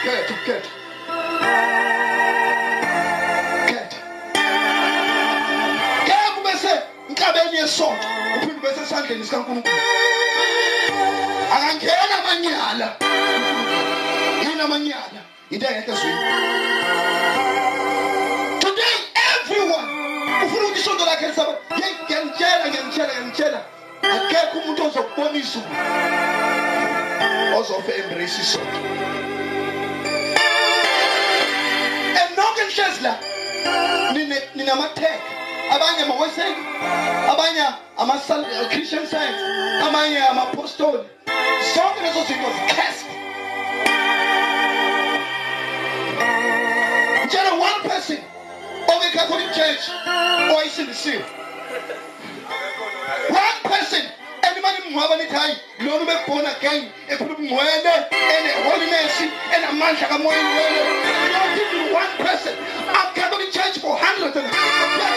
khetha 0.03 0.35
khetha 0.45 0.71
khetha 3.67 3.99
ngeke 6.03 6.39
ubese 6.39 6.73
nhlabeni 7.09 7.57
yesonto 7.57 8.07
uphinde 8.35 8.57
ubese 8.59 8.81
esandleni 8.81 9.23
sikankulunkulu 9.25 9.81
akangena 11.55 12.15
amanyala 12.19 12.87
Yana 14.43 14.67
manyada. 14.67 15.21
Ida. 15.51 15.67
Today 18.59 18.95
everyone. 19.15 19.87
Ufuru 20.45 20.73
kishondo 20.73 21.05
la 21.05 21.15
kesa. 21.15 21.45
Yanchela 22.09 22.65
yanchela 22.75 23.13
yanchela. 23.13 23.61
Akekho 24.01 24.59
umuntu 24.59 24.85
ozokubonisa 24.85 25.59
ozofe 27.57 27.91
embrace 28.01 28.41
isonto. 28.41 28.79
Enonke 32.21 32.63
nihlezi 32.67 33.01
la 33.03 33.15
ninamatheka 34.55 35.21
abanye 35.71 36.03
amaweseki 36.03 36.61
abanye 37.31 37.63
ama-christian 37.97 39.03
uh, 39.03 39.09
science 39.09 39.41
amanye 39.87 40.19
ama-apostoli 40.27 41.03
zonke 41.75 42.01
lezo 42.03 42.23
zinto 42.27 42.49
zikhespa 42.55 43.11
tshela 47.29 47.59
one 47.59 47.81
person. 47.89 48.17
Of 48.87 49.03
the 49.03 49.09
Catholic 49.13 49.53
church. 49.53 49.89
Owayisindisiwe 50.51 51.23
one 53.29 53.59
person. 53.63 54.03
Mngcwaba 54.87 55.15
nithi 55.15 55.35
hayi 55.35 55.57
lona 55.79 56.03
ube 56.03 56.15
born 56.27 56.45
again. 56.45 56.91
Ephula 57.09 57.33
ubungcwele 57.33 57.93
ene-holiness 58.11 59.21
enamandla 59.55 60.07
kamoyeni 60.07 60.49
wele 60.57 60.81
not 61.33 61.57
even 61.57 61.93
one. 61.93 62.11
Person 62.17 62.53
a-catholic 62.89 63.51
church 63.51 63.79
for 63.79 63.97
hundreds 63.97 64.37
and 64.37 64.47
ingcwaba 64.47 65.16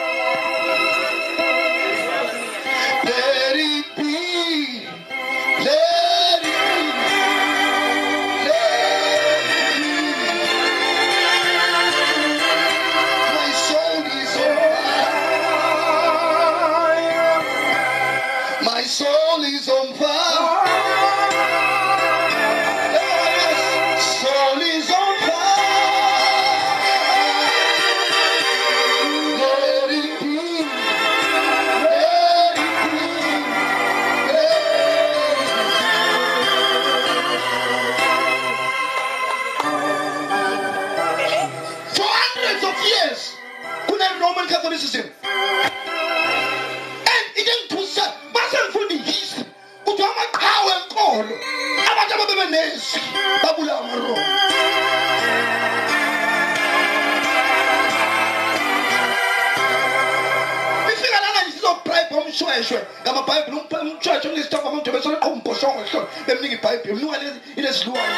umshweshwe 62.41 62.79
ngamabhayibhile 63.03 63.57
ump- 63.61 63.81
umshweshwe 63.81 64.27
unesithoba 64.31 64.67
amamntu 64.69 64.89
besoleqha 64.95 65.27
umbhoshongo 65.29 65.79
ehlolo 65.85 66.07
bemnika 66.27 66.55
ibhayibhile 66.57 66.93
mnuka 66.95 67.17
ilesiluwayo 67.59 68.15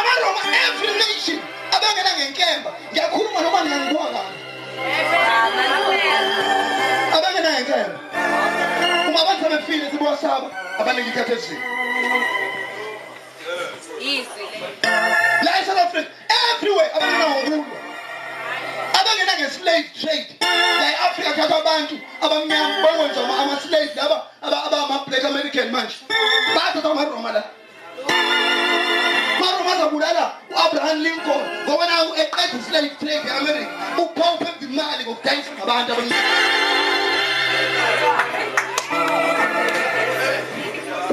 amaroma 0.00 0.40
every 0.66 0.92
nation 1.00 1.38
abangena 1.76 2.10
ngenkemba 2.18 2.70
ngiyakhuluma 2.92 3.40
noma 3.44 3.58
ngingangibuka 3.64 4.08
kabi 4.14 4.32
abangena 7.16 7.50
ngenkemba. 7.52 7.98
Uma 9.08 9.18
abantu 9.22 9.42
sebefile 9.44 9.84
sibosaba 9.90 10.46
abaningi 10.80 11.08
ikhathezini 11.10 11.60
Easy. 14.00 14.44
la 15.44 15.50
eSouth 15.60 15.78
Africa 15.86 16.08
everywhere 16.52 16.90
abangena 16.96 17.26
ngokulwa 17.28 17.64
abangena 19.24 19.38
nge-slave 19.38 19.88
trade 20.00 20.26
la 20.80 20.90
e-afrika 20.92 21.30
kuthathwa 21.32 21.58
abantu 21.60 21.94
abamnyama 22.20 22.82
bakwenza 22.82 23.20
ama- 23.24 23.38
ama-slave 23.42 23.90
laba 23.96 24.16
aba- 24.42 24.64
abama-black 24.66 25.24
american 25.24 25.70
manje 25.70 25.96
bathatha 26.54 26.90
amaroma 26.90 27.32
la 27.32 27.42
maroma 29.40 29.72
azabulala 29.72 30.32
u-abraham 30.50 30.98
lincoln 31.02 31.44
ngoba 31.64 31.86
naku 31.86 32.12
eqeda 32.22 32.58
i-slave 32.58 32.90
trade 33.00 33.28
e-america 33.28 33.68
upawuphe 33.98 34.48
imali 34.64 35.04
ngokudayisa 35.04 35.50
ngabantu 35.56 35.92
abamnyama 35.92 36.28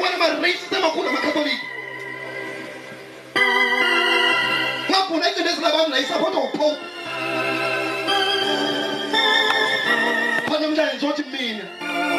wena 0.01 0.17
ma-racist 0.17 0.73
amakhulu 0.73 1.09
amakatholika 1.09 1.65
ngafuna 4.89 5.29
izinto 5.31 5.49
ezilabantu 5.51 5.89
la 5.91 5.99
isapotha 5.99 6.39
upope 6.39 6.77
namhlanje 10.71 10.95
ngizothi 10.97 11.23
mina 11.23 11.63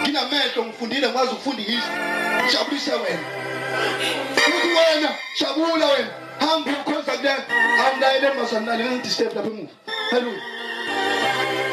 nginamehlo 0.01 0.65
ngifundile 0.65 1.07
ngikwazi 1.09 1.33
ukufunda 1.33 1.63
ihistory. 1.63 1.99
Ngijabulise 2.45 2.93
wena. 2.93 3.25
Ukuthi 4.49 4.69
wena 4.69 5.11
jabula 5.41 5.87
wena. 5.87 6.11
Hamba 6.41 6.71
ukhonza 6.71 7.13
kule 7.13 7.31
awulayele 7.85 8.33
masanale 8.35 8.85
ngidisturb 8.85 9.37
lapha 9.37 9.51
emuva. 9.51 9.73
Haleluya. 10.11 10.43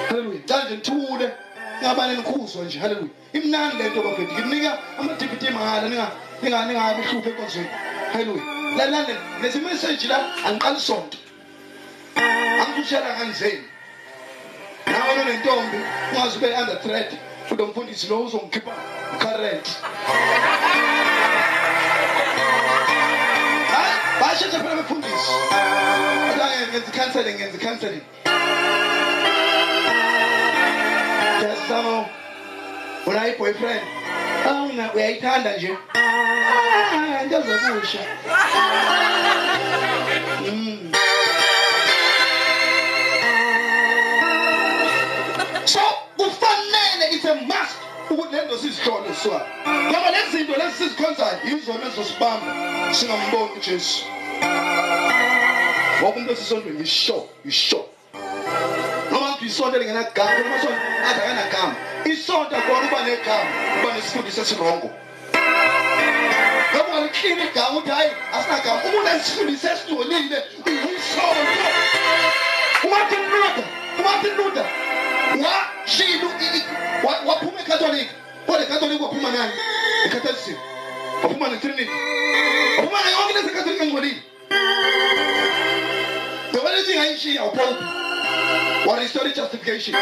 Haleluya. 0.09 0.39
Cala 0.47 0.63
nje 0.63 0.75
ngithule. 0.75 1.29
Ngabane 1.81 2.13
nikhuzwa 2.13 2.63
nje. 2.63 2.79
Haleluya. 2.79 3.09
Imnandi 3.33 3.77
le 3.77 3.89
nto 3.89 4.01
bafethu 4.01 4.33
nginika 4.33 4.77
ama-dvd 4.99 5.49
mahala 5.53 5.87
ningabe 6.65 7.01
hluphe 7.01 7.29
enkonzweni 7.29 7.69
haleluya. 8.13 8.43
Lalane 8.77 9.15
lezi 9.41 9.59
message 9.59 10.07
la 10.07 10.17
angiqali 10.45 10.77
isonto 10.77 11.17
angikushela 12.61 13.17
nganzeni 13.17 13.63
nawe 14.99 15.15
nonentombi 15.15 15.77
ungazi 16.11 16.37
ube 16.37 16.47
under 16.61 16.81
threat. 16.81 17.11
Kulo 17.49 17.65
mfundisi 17.67 18.07
lo 18.07 18.21
uzongikhipha 18.21 18.71
current 19.19 19.67
phela 24.59 24.75
befundisi 24.75 25.31
kodwa 26.29 26.53
eh, 26.53 26.67
ngenza 26.69 26.91
counseling 26.91 27.33
ngenza 27.35 27.57
counseling. 27.57 28.01
Jasamo 31.41 32.09
unayo 33.05 33.37
boyfriend. 33.37 33.81
Ah, 34.45 34.49
Awuna 34.49 34.93
uyayithanda 34.93 35.57
nje. 35.57 35.77
Ah, 35.93 37.23
into 37.23 37.41
zokusha 37.41 37.99
hmm. 40.45 40.91
It's 47.11 47.25
a 47.25 47.35
must 47.35 47.77
ukuthi 48.09 48.35
lento 48.35 48.57
sizihlole 48.57 49.13
siwa 49.23 49.47
ngoba 49.89 50.11
lezi 50.11 50.37
zinto 50.37 50.55
lezi 50.57 50.77
sizikhonzayo 50.77 51.39
yizona 51.45 51.85
ezosibamba 51.87 52.51
singamboni 52.93 53.51
ujesu 53.57 54.05
wonke 56.01 56.17
umuntu 56.17 56.31
esisondweni 56.31 56.79
yisho 56.79 57.29
yisho 57.45 57.85
noma 59.11 59.29
ngithi 59.29 59.45
isonto 59.45 59.75
elingenagama 59.77 60.39
noma 60.39 60.55
isonto 60.57 60.81
athi 61.09 61.19
akanagama 61.21 61.75
isonto 62.05 62.57
akona 62.57 62.87
uba 62.87 63.03
negama 63.03 63.49
uba 63.81 63.93
nesifundisi 63.93 64.41
esirongo 64.41 64.89
ngoba 66.73 66.87
ungaliklini 66.87 67.43
igama 67.43 67.69
ukuthi 67.69 67.91
hayi 67.91 68.11
asinagama 68.33 68.83
umuntu 68.83 69.09
esifundisi 69.15 69.67
esingcolile 69.67 70.43
uyisonto 70.65 71.41
umartin 72.83 73.23
luther 73.31 73.65
umartin 73.99 74.33
luther 74.37 74.65
washilo 75.89 76.31
waphuma 77.25 77.61
ekatholika 77.61 78.13
kodwa 78.45 78.61
ekatholika 78.61 79.03
waphuma 79.03 79.31
nani 79.31 79.53
ecatholicism 80.05 80.57
waphuma 81.23 81.47
netrinity 81.49 81.91
waphuma 82.77 83.01
nayo 83.01 83.17
yonke 83.19 83.33
lezi 83.33 83.49
ekatholika 83.49 83.83
engcolile 83.83 84.21
ngoba 86.53 86.71
lezi 86.75 86.95
ngayishiya 86.95 87.43
upope 87.43 87.85
warestore 88.85 89.31
justification. 89.31 89.95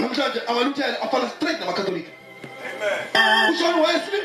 Namhlanje 0.00 0.40
amaluthela 0.48 1.02
afana 1.02 1.28
straight 1.28 1.60
namakatholika 1.60 2.10
ushon 3.52 3.80
wesley 3.80 4.22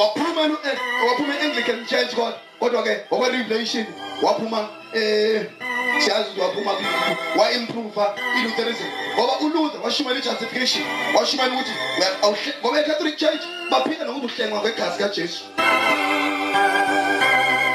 waphuma 0.00 0.42
eh, 0.64 0.78
waphuma 1.08 1.34
e-anglican 1.34 1.86
church 1.86 2.14
kodwa 2.14 2.40
kodwa-ke 2.60 3.00
wakwa-revelation 3.10 3.86
waphuma 4.22 4.68
eh 4.94 5.46
siyazi 5.98 6.28
ukuthi 6.30 6.40
waphuma 6.40 6.72
wa-improva 7.36 8.14
i-lutherism 8.36 8.84
ngoba 9.14 9.38
uluther 9.40 9.80
washumela 9.84 10.18
i-justification 10.18 10.84
washumela 11.14 11.54
ukuthi 11.54 11.70
ngoba 12.62 12.80
i-catholic 12.80 13.16
church 13.16 13.42
baphinda 13.70 14.04
nokuthi 14.04 14.26
uhlengwa 14.26 14.60
kwegazi 14.60 14.98
kajesu. 14.98 15.44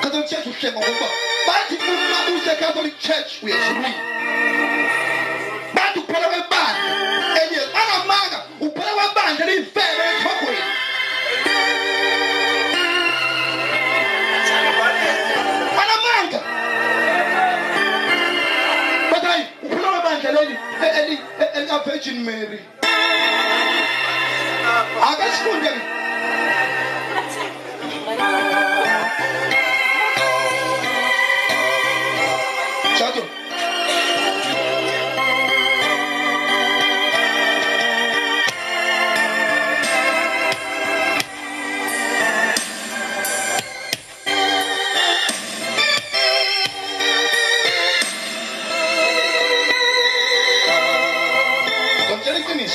Catholic 0.02 0.30
church 0.30 0.48
uhlengwa 0.48 0.82
ngokuba 0.82 1.10
bathi 1.48 1.76
uma 1.76 2.38
use-catholic 2.38 3.00
church 3.00 3.44
uyezulwini 3.44 3.96
bathi 5.74 6.00
ukuphela 6.00 6.28
kwebandla 6.28 7.42
eliye 7.44 7.62
angamanga 7.80 8.45
virgin 22.06 22.24
mary. 22.24 22.60
Akachitonderi 25.02 26.05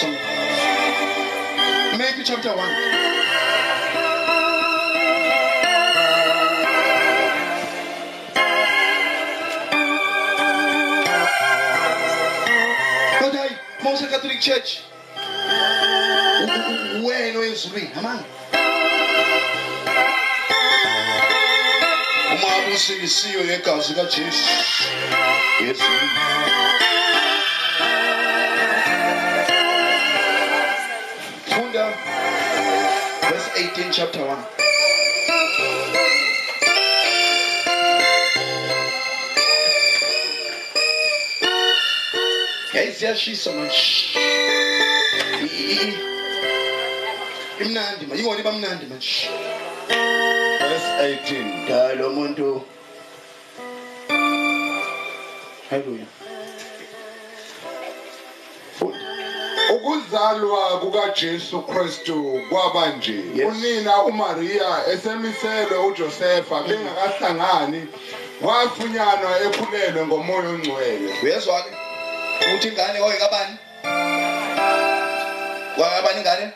song. 0.01 0.17
Matthew 1.99 2.25
chapter 2.25 2.57
1. 2.57 2.57
Most 13.83 14.09
Catholic 14.11 14.41
Church, 14.41 14.83
where 17.03 17.33
no 17.35 17.41
is 17.41 17.73
me, 17.75 17.91
among. 17.97 18.25
Uma 22.33 22.49
abusivisiyo 22.57 23.41
yegazi 23.41 23.95
da 23.95 24.03
Yesu. 25.61 25.85
18 33.75 33.93
chapter 33.93 34.21
1 34.21 35.51
yayi 42.75 42.91
ziyashisa 42.93 43.53
manje 43.53 43.83
I- 45.45 45.75
i- 45.75 45.99
imnandi 47.65 48.07
manje 48.07 48.23
ingona 48.23 48.41
iba 48.41 48.53
mnandi 48.53 48.85
manje 48.91 49.15
verse 50.69 50.91
18 51.03 51.45
ngalo 51.65 52.07
muntu 52.17 52.47
haleluya 55.71 56.07
ukuzalwa 60.11 60.81
kukajesu 60.81 61.63
kristu 61.63 62.41
kwaba 62.49 62.87
nje. 62.87 63.23
Yes. 63.35 63.47
unina 63.49 64.03
umariya 64.03 64.87
esemiselwe 64.93 65.79
ujosefa 65.79 66.63
bengakahlangani 66.63 67.87
wafunyanwa 68.43 69.41
ekhulelwe 69.47 70.07
ngomoya 70.07 70.49
ongcwele. 70.49 71.15
Uyezwa 71.23 71.63
ke 71.63 71.71
ukuthi 72.47 72.69
ingane 72.69 73.01
wayekabani 73.01 73.57
wayekabani 75.79 76.19
ingane? 76.21 76.53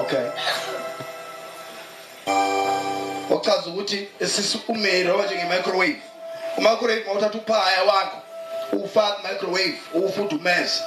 Okay. 0.00 0.26
Ochaza 3.30 3.66
ukuthi 3.70 4.08
esisi 4.20 4.60
umeri 4.68 5.10
waba 5.10 5.24
njenge-microwave. 5.24 6.02
Umicrowave 6.56 7.04
mawuthatha 7.06 7.38
uphaya 7.38 7.82
wakho 7.82 8.18
uwufake 8.72 9.28
microwave 9.28 9.78
uwufudumeze. 9.94 10.82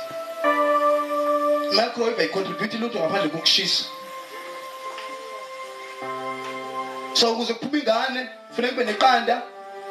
Microwave 1.72 2.20
ayicontribute 2.22 2.78
lutho 2.78 3.00
ngaphandle 3.00 3.30
kokushisa. 3.30 3.86
So 7.14 7.32
ukuze 7.34 7.54
kuphume 7.54 7.80
ingane 7.80 8.30
kufuneka 8.50 8.74
kube 8.74 8.86
neqanda 8.86 9.42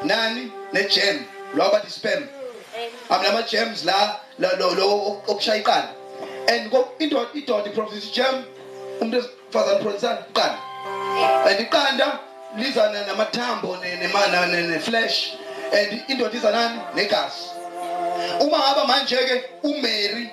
nani 0.02 0.52
nejam 0.72 1.24
lwaba 1.54 1.72
bathi 1.72 1.90
spam 1.90 2.26
amlama-gems 3.10 3.84
la 3.84 4.20
la- 4.38 4.56
lo 4.58 4.74
lo 4.74 5.22
okushaya 5.28 5.60
iqanda 5.60 5.88
and 6.48 6.72
indoda 6.98 7.28
idoda 7.34 7.70
iprofisa 7.70 8.10
jam 8.14 8.44
umuntu 9.00 9.18
esifazane 9.18 9.80
uprofisani 9.80 10.18
iqanda 10.30 10.58
and 11.50 11.60
iqanda 11.60 12.18
liza 12.56 12.92
na- 12.92 13.06
namathambo 13.06 13.76
ne- 13.76 13.96
nema- 13.96 14.26
na- 14.32 14.46
ne- 14.46 14.62
ne-flesh 14.62 15.32
and 15.72 16.02
indoda 16.08 16.36
iza 16.36 16.50
nani? 16.50 16.80
Negazi. 16.94 17.44
Uma 18.40 18.58
ngaba 18.58 18.84
manje-ke 18.86 19.44
umary 19.62 20.30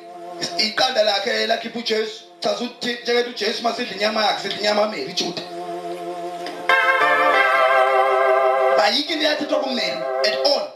iqanda 0.57 1.03
lakhe 1.03 1.47
lakhipha 1.47 1.79
ujesu 1.79 2.23
chaza 2.39 2.65
ukuthi 2.65 2.97
njengethi 3.03 3.29
ujesu 3.29 3.59
uma 3.61 3.73
sidla 3.73 3.95
inyama 3.95 4.25
yakhe 4.25 4.41
sidla 4.41 4.57
inyama 4.59 4.81
kamary 4.81 5.13
juda 5.13 5.41
ayikho 8.87 9.13
into 9.13 9.25
yathethwa 9.25 9.59
kumary 9.59 10.01
at 10.27 10.35
all. 10.45 10.67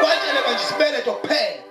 Kwatshele 0.00 0.40
manje 0.46 0.62
isibeletho 0.64 1.12
kuphela. 1.12 1.62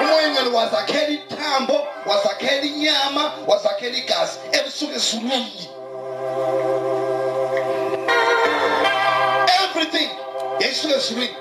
Umoya 0.00 0.28
ngcwele 0.28 0.50
wazakhela 0.50 1.08
ithambo 1.08 1.86
wazakhela 2.06 2.62
inyama 2.62 3.32
wazakhela 3.46 3.96
igazi 3.96 4.38
ebusuku 4.52 4.92
ezulwini. 4.92 5.68
Everything 9.64 10.10
yayisuka 10.60 10.94
ezulwini. 10.94 11.36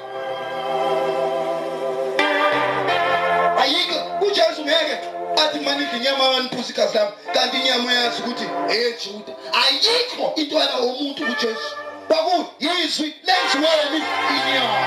Inyama 5.97 6.29
waniphusa 6.29 6.69
igazi 6.69 6.97
lami 6.97 7.11
kanti 7.33 7.57
inyama 7.57 7.93
yazi 7.93 8.21
ukuthi 8.21 8.45
eyejuda 8.69 9.33
ayikho 9.63 10.33
into 10.35 10.55
yana 10.55 10.75
womuntu 10.75 11.25
kujesu 11.25 11.69
kwakuyizwi 12.07 13.13
lenziweni 13.25 14.03
inyama. 14.35 14.79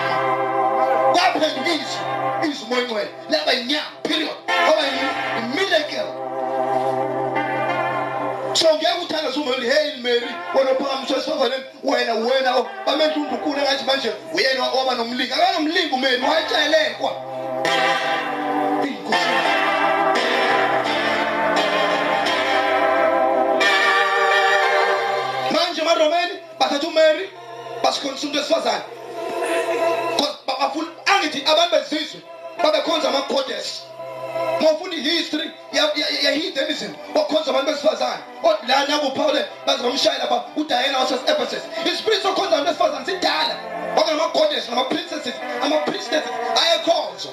Kwaphenduka 1.12 1.70
izwi 1.70 2.50
izwi 2.50 2.64
umoya 2.66 2.82
ongcwele 2.82 3.10
laba 3.30 3.52
inyama 3.54 3.90
period. 4.02 4.36
Kwaba 4.46 4.82
imiracle 5.38 6.28
so 8.54 8.74
ngeke 8.74 9.00
uthandaze 9.02 9.40
umeli 9.40 9.70
hey 9.70 9.96
mary 10.02 10.28
wena 10.54 10.70
ophakamiswa 10.70 11.16
esifazaneni 11.18 11.64
wena 11.84 12.14
wena 12.14 12.64
bamenza 12.86 13.14
undunkulu 13.14 13.60
ngathi 13.60 13.84
manje 13.84 14.12
uyena 14.34 14.62
waba 14.62 14.94
nomlingo 14.94 15.34
akanomlingo 15.34 15.96
umeli 15.96 16.22
watshelekwa 16.22 17.12
Inkosi. 18.84 19.47
Bathatha 26.58 26.86
umary 26.88 27.30
basikhonisa 27.82 28.22
umuntu 28.26 28.38
wesifazane 28.38 28.82
bafuna 30.46 30.88
angithi 31.06 31.42
abantu 31.46 31.70
bezizwe 31.76 32.20
babekhonza 32.62 33.08
ama-goddess 33.08 33.82
mawufunda 34.60 34.96
i-history 34.96 35.50
ye-heathenism 35.72 36.92
wakhonza 37.14 37.50
abantu 37.50 37.70
besifazane. 37.72 38.22
O- 38.42 38.58
la 38.68 38.84
nakuphawule 38.86 39.44
baze 39.66 39.82
bamshayela 39.82 40.26
ba 40.26 40.44
udayena 40.56 40.98
wasase-ephesus 40.98 41.62
ispirit 41.92 42.22
sokhonza 42.22 42.56
abantu 42.58 42.70
besifazane 42.70 43.04
sidala. 43.06 43.54
Kwakunama-goddess 43.94 44.68
nama-princesses 44.68 45.34
ama-priestesses 45.62 46.30
ayekhonzwa. 46.62 47.32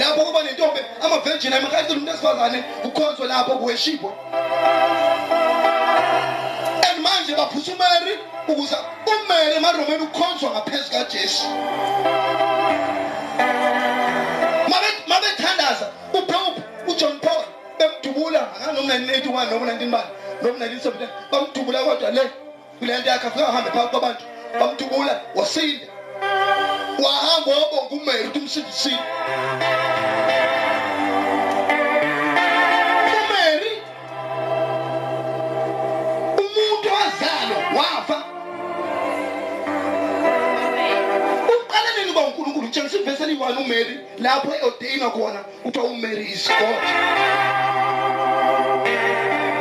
Lapho 0.00 0.24
kuba 0.24 0.42
nentombi 0.42 0.80
ama-virgin 1.02 1.52
amakhathile 1.52 1.96
umuntu 1.98 2.12
esifazane 2.12 2.62
kukhonzwe 2.82 3.26
lapho 3.26 3.52
kuweshipwe 3.58 4.10
and 7.52 7.62
manje 7.62 7.68
baphusa 7.68 7.72
umary 7.72 8.18
ukuze 8.48 8.76
umary 9.06 9.56
emaromeni 9.56 10.02
ukhonzwa 10.04 10.50
ngaphezu 10.50 10.90
kajesu. 10.90 11.46
Mabe- 14.68 15.06
mabethandaza 15.06 15.90
upope 16.12 16.62
ujohn 16.88 17.18
paul 17.20 17.44
bemdubula 17.78 18.40
akanom-1981 18.56 19.50
noma 19.50 19.66
19 19.72 19.90
bani 19.90 20.08
noma 20.42 20.58
1979 20.58 21.08
bamdubula 21.30 21.78
kodwa 21.84 22.10
le 22.10 22.30
kule 22.78 22.98
nto 22.98 23.10
yakhe 23.10 23.26
afike 23.26 23.44
ahambe 23.44 23.70
phakathi 23.70 23.90
kwabantu 23.90 24.24
bamdubula 24.60 25.20
wasinda 25.34 25.86
wahamba 26.98 27.50
wabonga 27.52 27.90
umary 27.90 28.24
ukuthi 28.28 28.38
umsindisile. 28.38 28.98
Uqala 42.16 42.26
nini 42.26 42.26
uba 42.26 42.26
unkulunkulu 42.26 42.68
tshengisa 42.68 42.98
ivesi 42.98 43.22
eliyi-one 43.22 43.58
umary 43.58 44.00
lapho 44.18 44.54
eodeyinwa 44.54 45.10
khona 45.10 45.40
kuthiwa 45.62 45.84
umary 45.84 46.32
is 46.32 46.48
god. 46.48 46.82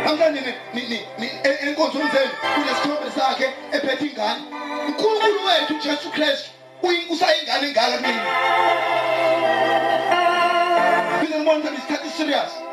Namhlanje 0.06 0.56
enkonzweni 1.68 2.10
zenu 2.12 2.32
kunesithombe 2.56 3.12
sakhe 3.15 3.54
ephethe 3.72 4.06
ingane. 4.06 4.41
Unkulunkulu 4.88 5.46
wethu 5.46 5.74
ujesu 5.76 6.10
kristu 6.12 6.50
usayingane 7.10 7.68
engaka 7.68 7.98
kunini 7.98 8.22
phinde 11.20 11.38
nibona 11.38 11.60
ukuthi 11.60 11.78
isikhathi 11.78 12.10
serious. 12.18 12.64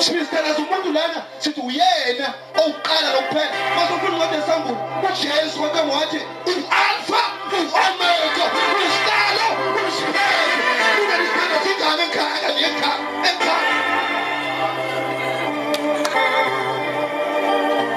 Sibisithandaza 0.00 0.58
umuntu 0.58 0.92
lana 0.92 1.22
sithi 1.38 1.60
uyena 1.60 2.28
owuqala 2.60 3.08
lokuphela. 3.14 3.54
Masofuna 3.76 4.16
ngoda 4.16 4.36
esambulu 4.38 4.78
ujesu 5.06 5.58
kwake 5.58 5.80
wathi 5.90 6.20
u-alpha 6.52 7.22
u-omega 7.58 8.44
usihlalo 8.84 9.46
usiphelo 9.88 10.54
unelisithanda 11.02 11.56
singane 11.64 12.02
ekhaya 12.08 12.48
nekhaya 12.56 12.98
ekhaya. 13.30 13.72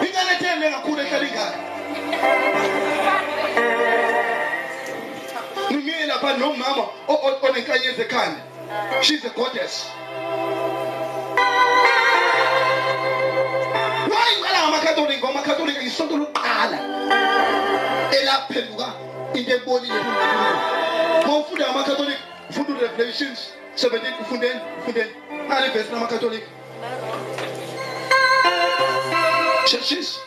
Ingane 0.05 0.31
ethembe 0.35 0.69
kakhulu 0.69 1.01
ehlala 1.01 1.25
ingane 1.29 1.57
ngimile 5.71 6.05
lapha 6.05 6.33
nomama 6.33 6.83
onenkanyezi 7.41 8.01
ekhanda 8.01 8.41
she's 9.01 9.25
a 9.25 9.29
goddess 9.29 9.85
yisonto 15.87 16.17
lokuqala 16.17 16.79
elaphenduka 18.11 18.87
into 19.33 19.51
ebonile 19.55 19.99
ma 21.27 21.37
ufunda 21.37 21.65
ngamakhatholika 21.65 22.23
ufunda 22.49 22.71
urevelations 22.73 23.39
17 23.75 24.21
ufundeni 24.21 24.59
ufundeni 24.79 25.11
nali 25.49 25.69
verse 25.69 25.91
namakatholika 25.91 26.47
sheshis 29.65 30.19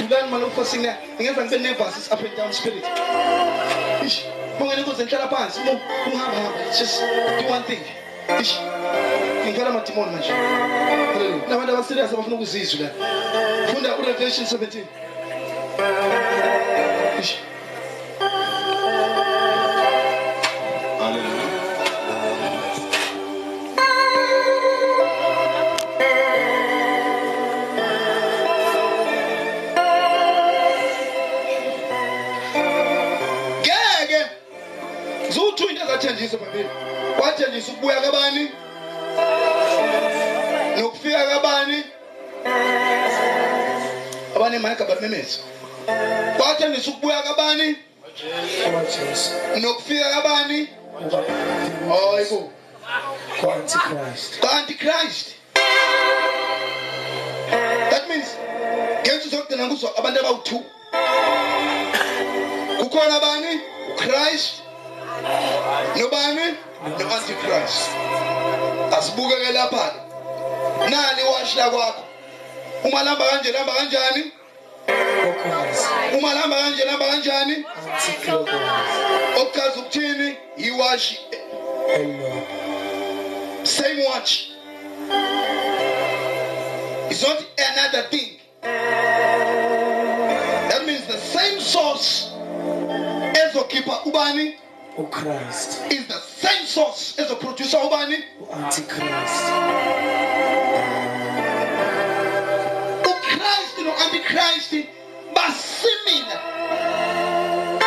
dulani 0.00 0.30
manje 0.30 0.46
ufasting 0.46 0.82
la 0.82 0.96
ngenza 1.20 1.42
ngibe 1.42 1.58
nervous 1.58 2.12
up 2.12 2.36
down 2.36 2.52
spirit. 2.52 2.84
Just 6.78 7.00
do 7.00 7.48
one 7.48 7.62
thing 7.64 7.80
angena 9.48 9.68
amadimoni 9.70 10.10
manje. 10.12 10.32
Nabantu 11.48 11.72
abaserias 11.72 12.12
abafuna 12.12 12.36
ukuzizwi 12.36 12.80
la 12.82 12.90
funda 13.68 13.96
urevelation 13.96 14.46
17 14.46 14.84
ngeke 33.60 34.26
zuthu 35.30 35.64
into 35.70 35.82
ezathenjiswa 35.84 36.38
bhabhile 36.38 36.68
kwathenjiswa 37.18 37.72
ukubuya 37.74 38.00
kabani? 38.00 38.50
Nokufika 40.80 41.26
kabani? 41.26 41.84
Abanemayika 44.36 44.84
bamemeza 44.84 45.38
wathenjisa 46.40 46.90
ukubuya 46.90 47.22
kabani? 47.22 47.76
Jesu 48.86 49.30
nokufika 49.60 50.10
kabani? 50.10 50.68
Hayibo 51.88 52.52
kwa-antichrist 53.40 54.38
kanti 54.40 54.74
christ. 54.74 55.26
That 57.90 58.08
means 58.08 58.26
ngenza 59.02 59.26
uzokugcina 59.26 59.66
kuzo 59.68 59.88
abantu 59.98 60.20
abawu-two. 60.20 60.62
Kukhona 62.78 63.16
abani? 63.16 63.60
Uchrist 63.96 64.54
nobani? 65.96 66.54
No-antichrist. 66.98 67.90
Asibukeke 68.98 69.52
lapha-ke. 69.52 70.00
Nali 70.90 71.22
iwashi 71.22 71.58
lakwakho 71.58 72.02
uma 72.84 73.02
lihamba 73.02 73.24
kanje 73.24 73.52
lihamba 73.52 73.72
kanjani? 73.72 74.32
Uma 76.18 76.34
lihamba 76.34 76.56
kanje 76.56 76.84
lihamba 76.84 77.06
kanjani? 77.06 77.64
Okuchaza 79.40 79.80
ukuthini? 79.80 80.36
Iwashi. 80.56 81.18
Same 83.64 84.04
watch. 84.04 84.50
Is 87.10 87.22
not 87.22 87.44
another 87.58 88.02
thing. 88.10 88.38
That 90.68 90.86
means 90.86 91.06
the 91.06 91.18
same 91.18 91.60
source 91.60 92.28
ezokhipha 93.34 94.00
ubani 94.04 94.54
Oh, 94.98 95.04
uChrist 95.04 95.92
is 95.92 96.08
the 96.08 96.18
same 96.18 96.66
source 96.66 97.14
ezoproducer 97.18 97.78
ubani 97.86 98.24
uantichrist 98.40 99.44
oh, 99.54 100.00
uChrist 103.10 103.78
oh, 103.78 103.82
no-antichrist 103.84 104.74
basimile 105.34 106.36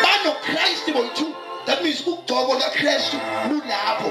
banochrist 0.04 0.86
boyi-two 0.94 1.34
that 1.66 1.84
means 1.84 2.02
ugcobo 2.08 2.54
lakristu 2.54 3.18
lulapho 3.50 4.10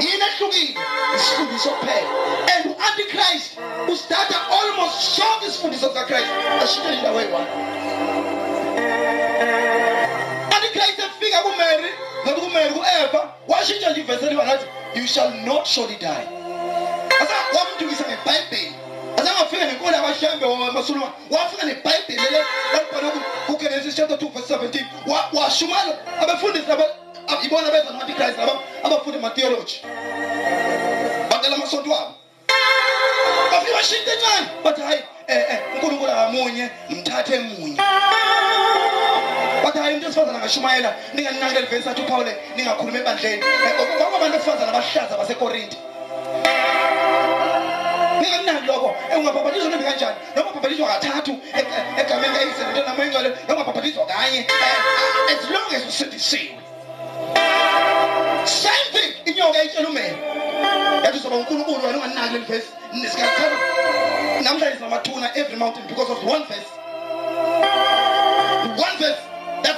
yini 0.00 0.24
ehlukile 0.28 0.80
isifundiso 1.16 1.70
kuphela 1.70 2.10
and 2.56 2.66
u-antichrist 2.66 3.50
usithatha 3.92 4.36
almost 4.50 5.00
sonke 5.00 5.46
isifundiso 5.46 5.88
sikakhrist 5.88 6.30
ashintshele 6.62 6.96
indawo 6.96 7.20
eyi-one 7.20 7.46
ngathi 11.56 12.40
kumary 12.40 12.70
ku-eva 12.70 13.28
washintsha 13.48 13.90
nje 13.90 14.00
ivesi 14.00 14.26
eliba 14.26 14.44
ngathi 14.44 14.66
you 14.94 15.06
shall 15.06 15.30
not 15.44 15.66
surely 15.66 15.96
die. 15.96 16.26
Asa 17.22 17.34
wamdukisa 17.58 18.04
ngebhayibheli. 18.08 18.72
Azangafika 19.18 19.64
nenkolo 19.66 19.92
yabashembe 19.96 20.46
masulumane 20.72 21.12
wafika 21.30 21.66
nebhayibheli 21.66 22.22
lele 22.22 22.44
walibhala 22.72 23.12
kugenesis 23.46 23.94
chapter 23.96 24.16
2 24.16 24.28
verse 24.32 24.54
17 24.54 24.84
Wa- 25.06 25.28
washumana 25.32 25.92
abefundisi 26.20 26.66
ibona 27.42 27.70
beza 27.70 27.90
no-antichrist 27.90 28.38
laba 28.38 28.52
abafundi 28.84 29.18
ematheology 29.18 29.80
bacela 31.30 31.56
amasonto 31.56 31.90
wabo. 31.90 32.14
Bafike 33.50 33.72
bashintshe 33.72 34.10
encane 34.12 34.46
bathi 34.64 34.80
hayi 34.82 35.00
eh 35.26 35.44
eh 35.50 35.58
unkulunkulu 35.74 36.10
akamunye 36.12 36.70
mthathe 36.90 37.38
munye 37.38 37.76
bathi 39.72 39.78
hayi 39.84 39.94
umuntu 39.94 40.06
wesifazane 40.06 40.38
angashumayela 40.38 40.94
ninganinakile 41.14 41.60
livesi 41.60 41.88
athi 41.88 42.02
uphawule 42.02 42.36
ningakhulumi 42.56 42.98
ebandleni. 42.98 43.42
Eh, 43.42 43.72
kwakubantu 43.98 44.32
besifazane 44.38 44.70
abahlaza 44.70 45.16
basekorinti 45.16 45.76
ningakunaki 48.20 48.66
lokho. 48.66 48.94
Ungabhabhadizwa 49.16 49.70
nombi 49.70 49.84
kanjani? 49.84 50.16
Noma 50.36 50.50
ubhabhadizwa 50.50 50.88
kathathu 50.88 51.32
e- 51.32 51.60
e- 51.60 52.00
egameni 52.00 52.34
kayisenento 52.34 52.82
noma 52.88 53.04
ingcwele 53.04 53.30
noma 53.48 53.60
ubhabhadizwa 53.62 54.06
kanye. 54.06 54.38
Eh, 54.38 55.32
as 55.32 55.50
long 55.50 55.68
as 55.76 55.82
usindisiwe 55.88 56.58
same 58.44 58.86
thing 58.92 59.30
inyoka 59.30 59.58
yayitshela 59.58 59.88
umele 59.88 60.16
yathi 61.04 61.18
uzoba 61.18 61.36
unkulunkulu 61.36 61.86
wena 61.86 61.98
unganinaki 61.98 62.32
leli 62.32 62.44
vesi. 62.44 62.68
Nesikhathi 62.92 63.42
namhlanje 64.44 64.76
sinamathuna 64.76 65.36
every 65.36 65.56
mountain 65.56 65.86
because 65.88 66.10
of 66.12 66.18
one 66.24 66.44
verse 66.44 66.70
one 68.76 68.96
verse 68.98 69.18
that's 69.20 69.31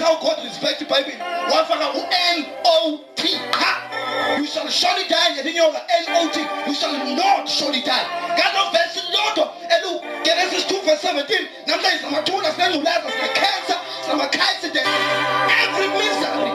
how 0.05 0.21
God 0.21 0.45
respects 0.45 0.81
the 0.81 0.85
Bible. 0.85 1.17
One 1.49 1.65
father 1.65 1.89
N 1.97 2.45
O 2.69 3.01
T. 3.17 3.33
Ha! 3.57 4.37
You 4.37 4.45
shall 4.45 4.69
surely 4.69 5.09
die. 5.09 5.41
N 5.41 6.05
O 6.13 6.29
T. 6.29 6.45
You 6.69 6.75
shall 6.77 6.93
not 7.17 7.49
surely 7.49 7.81
die. 7.81 8.05
God 8.37 8.53
of 8.53 8.69
verse 8.77 9.01
Lord. 9.09 9.49
Hello. 9.73 10.05
Genesis 10.21 10.69
2 10.69 10.85
verse 10.85 11.01
17. 11.01 11.65
Number 11.67 11.89
is 11.89 12.03
number 12.05 12.21
two. 12.21 12.37
That's 12.45 12.61
number 12.61 12.85
Lazarus. 12.85 13.17
The 13.17 13.29
cancer. 13.33 13.79
Number 14.13 14.29
cancer. 14.29 14.69
Every 14.77 15.89
misery. 15.97 16.53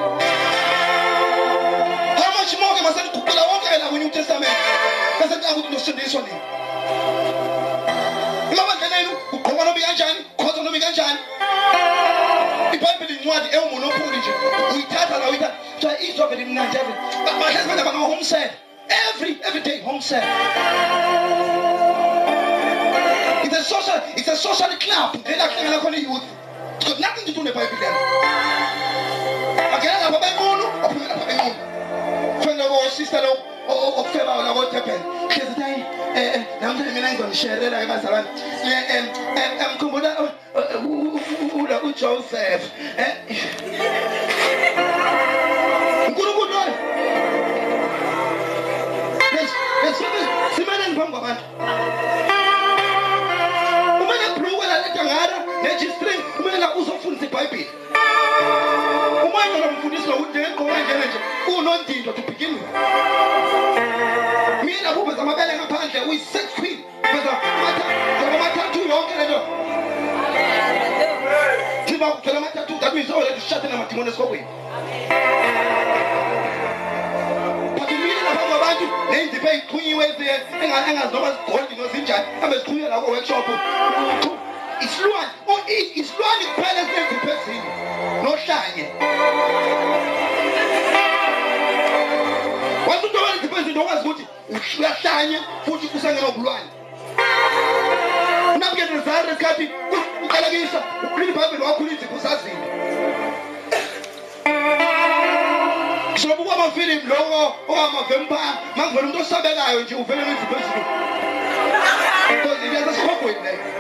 How 2.22 2.30
much 2.38 2.54
more 2.54 2.74
can 2.78 2.86
I 2.86 2.94
say? 2.94 3.10
Kukula 3.10 3.44
wonke 3.50 3.74
na 3.82 3.90
New 3.90 4.12
Testament. 4.14 4.58
Kasi 5.18 5.42
tayo 5.42 5.58
kutunusin 5.58 5.98
diso 5.98 6.22
ni. 6.22 6.34
Mama 8.54 8.78
kanenu 8.78 9.18
kukono 9.34 9.74
biyanjani. 9.74 10.39
vinwadi 13.10 13.48
ewumunokuli 13.56 14.18
nje 14.18 14.32
uyithatha 14.74 15.18
la 15.20 15.30
uyithatha 15.30 15.56
kuthiwa 15.74 16.02
izwa 16.02 16.28
belimnandi 16.28 16.78
evele 16.78 16.98
my 17.40 17.54
husband 17.58 17.80
abangahome 17.80 18.24
sad 18.24 18.52
every 19.08 19.38
every 19.48 19.62
day 19.62 19.82
home 19.82 20.02
sad 20.02 20.24
it's 23.44 23.58
a 23.58 23.64
social 23.64 24.02
it's 24.16 24.28
a 24.28 24.38
social 24.38 24.72
club 24.84 25.28
lelahlangana 25.28 25.80
khona 25.80 25.98
iyouth 25.98 26.24
it's 26.78 26.88
got 26.90 27.00
nothing 27.00 27.26
to 27.26 27.32
do 27.32 27.44
nebhayibhileni 27.44 27.98
angena 29.74 30.00
lapha 30.04 30.20
benqunu 30.20 30.66
ophumela 30.86 31.14
lapha 31.14 31.26
benqunu 31.26 31.56
fena 32.44 32.64
kosister 32.64 33.22
lo 33.24 33.32
okufelbayo 34.00 34.42
lakodebheni 34.44 35.19
khezintayi 35.30 35.80
um 36.20 36.44
namhlanje 36.62 36.92
mina 36.94 37.14
ngizonishayerela-ke 37.14 37.86
bazalwane 37.92 38.30
mkhumbula 39.76 40.10
lo 41.70 41.78
ujoseph 41.88 42.64
nkulunkulu 46.10 46.50
loyo 46.54 46.74
simane 50.56 50.88
ndiphambi 50.88 51.12
kwabantu 51.12 51.44
umane 54.02 54.26
bhuluke 54.36 54.68
laletha 54.68 55.04
ngara 55.06 55.38
nejistring 55.64 56.22
umela 56.40 56.76
uzofundisa 56.76 57.26
ibhayibhile 57.26 57.70
umane 59.28 59.60
lo 59.62 59.72
mfundisi 59.72 60.08
lo 60.10 60.16
njengegqoke 60.30 60.82
njene 60.84 61.06
nje 61.08 61.20
unondindo 61.58 62.12
to 62.12 62.22
begin 62.22 62.54
with 62.54 63.49
uveza 65.20 65.32
amabele 65.32 65.58
ngaphandle 65.58 66.02
uyi-six 66.02 66.46
queen 66.56 66.84
veza 67.04 67.34
veza 68.20 68.36
amathathu 68.36 68.80
yonke 68.90 69.16
le 69.18 69.26
nto 69.28 69.40
thina 71.86 72.38
amathathu 72.38 72.80
that 72.80 72.94
means 72.94 73.12
already 73.12 73.38
ushate 73.38 73.68
namadimoni 73.68 74.10
esikokweni 74.10 74.48
but 77.76 77.90
eyixhunyiwe 79.52 80.06
engazinoba 80.64 81.32
zigoldi 81.32 81.76
nozinjani 81.76 82.26
hambe 82.42 82.58
zixhunywe 82.58 82.90
la 82.90 82.98
workshop. 82.98 83.46
Isilwane 84.82 85.32
isilwane 85.96 86.46
kuphela 86.56 86.82
esinezipho 86.82 87.30
ezine 87.36 87.70
nohlanye 88.24 88.86
wathi 92.88 93.06
into 93.08 93.20
unokwazi 93.80 94.10
ukuthi 94.10 94.28
uyahlanye 94.80 95.40
futhi 95.66 95.88
kusengenobulwane 95.88 96.70
unamukele 98.56 98.88
desire 98.88 99.32
esikhathi 99.32 99.70
uqalekisa 100.26 100.84
ukhulile 101.04 101.34
phambili 101.34 101.64
wakhula 101.64 101.92
izipho 101.92 102.16
usazile 102.16 102.58
sobe 106.16 106.44
kwamafilimu 106.44 107.08
loko 107.08 107.56
okwama-vampire 107.68 108.52
makuvela 108.76 109.08
umuntu 109.08 109.20
osabekayo 109.22 109.82
nje 109.82 109.96
uvele 109.96 110.22
nezipho 110.26 110.56
ezilulu 110.60 110.86
because 112.30 112.66
into 112.66 112.76
yasesihogweni 112.80 113.42
leyo 113.44 113.79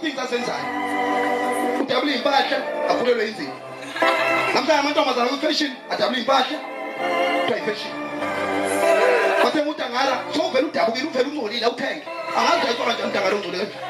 things 0.00 0.18
azenzayo 0.18 0.66
udabule 1.82 2.12
iy'mpahla 2.12 2.58
akhulelwe 2.90 3.28
inzima. 3.28 3.56
Namhlanje 4.54 4.80
amantombazana 4.80 5.28
kwifeshini 5.28 5.76
adabule 5.90 6.18
iy'mpahla 6.20 6.58
kuthiwa 7.40 7.58
yifeshini 7.58 7.94
bathenga 9.42 9.62
umuntu 9.62 9.82
angala 9.84 10.14
sowuvele 10.34 10.66
udabukile 10.66 11.06
uvele 11.08 11.28
ungcolile 11.28 11.66
awuthenge. 11.66 12.04
Angazidayiswa 12.38 12.84
kanjani 12.86 13.02
umuntu 13.02 13.18
angala 13.18 13.36
ungcolile 13.36 13.66
kanjani 13.66 13.88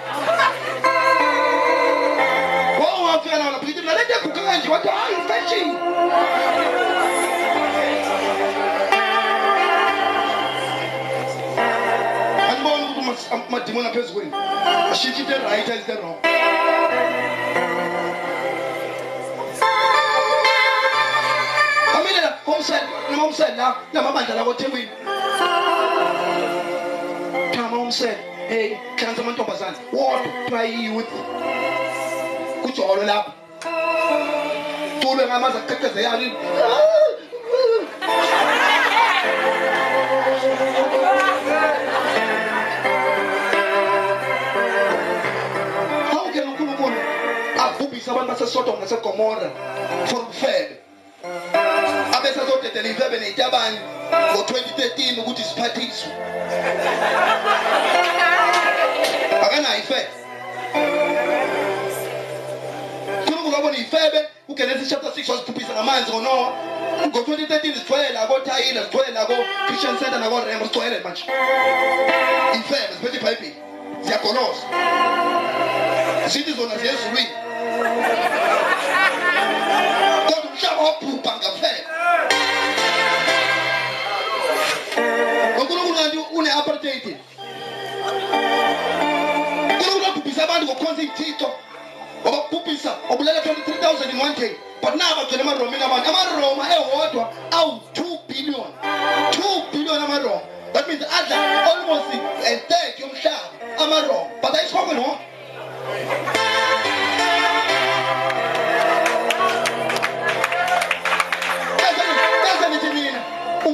wowafika 2.80 3.38
nawo 3.38 3.50
lapha 3.52 3.66
ngithi 3.66 3.80
nalento 3.86 4.12
ebhuka 4.16 4.40
kanje. 4.46 4.68
Wathi 4.68 4.88
hayi 4.88 5.14
ufeshini 5.22 5.74
amadimoni 13.32 13.88
aphezu 13.88 14.12
kwenu 14.14 14.36
ashintshe 14.92 15.20
into 15.22 15.34
eright 15.34 15.68
ayizite 15.68 15.94
wrong. 15.94 16.16
Amile 21.94 22.28
umsele 23.26 23.56
la 23.56 23.76
lamabandla 23.92 24.34
lakothebweni 24.34 24.90
thama 27.54 27.78
umsele 27.78 28.18
hey 28.48 28.76
hlanganisa 28.96 29.22
amantombazane 29.22 29.76
wodwa 29.92 30.18
kuthiwa 30.18 30.62
yi-youth 30.64 31.12
kujolo 32.62 33.02
lapho 33.02 33.32
culwe 35.02 35.26
ngamazi 35.26 35.58
aqeqeze 35.58 36.02
abantu 48.10 48.32
basesodom 48.32 48.80
nasegomora 48.80 49.50
for 50.06 50.20
ubufebe 50.20 50.76
abese 52.16 52.40
azodedela 52.40 52.88
ifebe 52.88 53.18
neyitabane 53.18 53.78
ngo-2013 54.32 55.20
ukuthi 55.20 55.42
siphathiswe 55.42 56.12
akanayo 59.42 59.78
ifebe. 59.78 60.08
Unkulunkulu 63.20 63.54
wabona 63.54 63.78
ifebe 63.78 64.28
ugenesis 64.48 64.88
chapter 64.88 65.10
6 65.10 65.30
waziphuphisa 65.30 65.72
ngamanzi 65.72 66.10
ngonowa 66.10 66.52
ngo-2013 67.06 67.74
zigcwele 67.74 68.08
la 68.08 68.26
kothayila 68.26 68.82
zigcwele 68.82 69.12
la 69.12 69.26
ko-christian 69.26 69.98
center 69.98 70.20
nakorembo 70.20 70.64
zigcwele 70.64 71.00
manje. 71.00 71.24
Ifebe 72.54 72.92
ziphethe 72.94 73.16
ibhayibhili 73.16 73.56
ziyagoloza 74.02 74.62
zithi 76.26 76.52
zona 76.52 76.78
ziyezulwini. 76.78 77.47
kodwa 77.47 77.47
umhlaba 80.58 80.82
wabhubha 80.82 81.32
ngaphela. 81.36 81.88
Unkulunkulu 85.60 85.94
kanti 85.98 86.18
une-apartheid. 86.32 87.06
Unkulunkulu 89.70 90.04
wabhubhisa 90.04 90.44
abantu 90.44 90.66
ngokukhonza 90.66 91.02
iy'thixo 91.02 91.48
wababhubhisa 92.24 92.92
wabulela 93.10 93.40
23000 93.40 94.10
in 94.10 94.18
one 94.20 94.34
day 94.34 94.52
but 94.82 94.94
na 94.94 95.14
bagcwele 95.16 95.42
emaromeni 95.42 95.84
abantu 95.84 96.08
amaroma 96.08 96.64
ewodwa 96.74 97.32
awu-2 97.50 98.18
billion. 98.28 98.70
2 98.82 99.72
billion 99.72 100.02
amaroma. 100.02 100.40
That 100.72 100.88
means 100.88 101.02
adla 101.02 101.36
almost 101.70 102.14
a 102.44 102.56
third 102.68 102.98
yomhlaba 102.98 103.48
amaroma. 103.78 104.28
But 104.42 104.54
ayisikhokweni 104.54 105.00
wodwa 105.00 105.18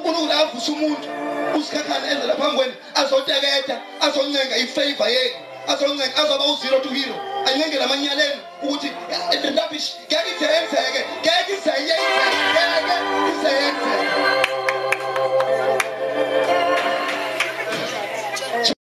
unkulunkulu 0.04 0.32
avusa 0.32 0.72
umuntu 0.72 1.08
usikhakhane 1.58 2.06
endlela 2.12 2.34
phambi 2.36 2.56
kwenu 2.56 2.74
azoteketa 2.94 3.80
azoncenga 4.00 4.56
ifavor 4.56 5.08
yenu 5.08 5.36
azoncenga 5.68 6.16
azoba 6.22 6.44
uzero 6.44 6.78
to 6.80 6.88
hero 6.88 7.16
ancenge 7.46 7.78
namanyalelo 7.78 8.40
ukuthi 8.62 8.88
lentabish 9.42 9.88
ngeke 10.06 10.30
ize 10.36 10.46
yenzeke 10.54 11.00
ngeke 11.20 11.52
ize 11.56 11.72
yenzeke 11.88 12.36
ngeke 12.52 12.96
ize 13.30 13.50
yenzeke 13.60 14.43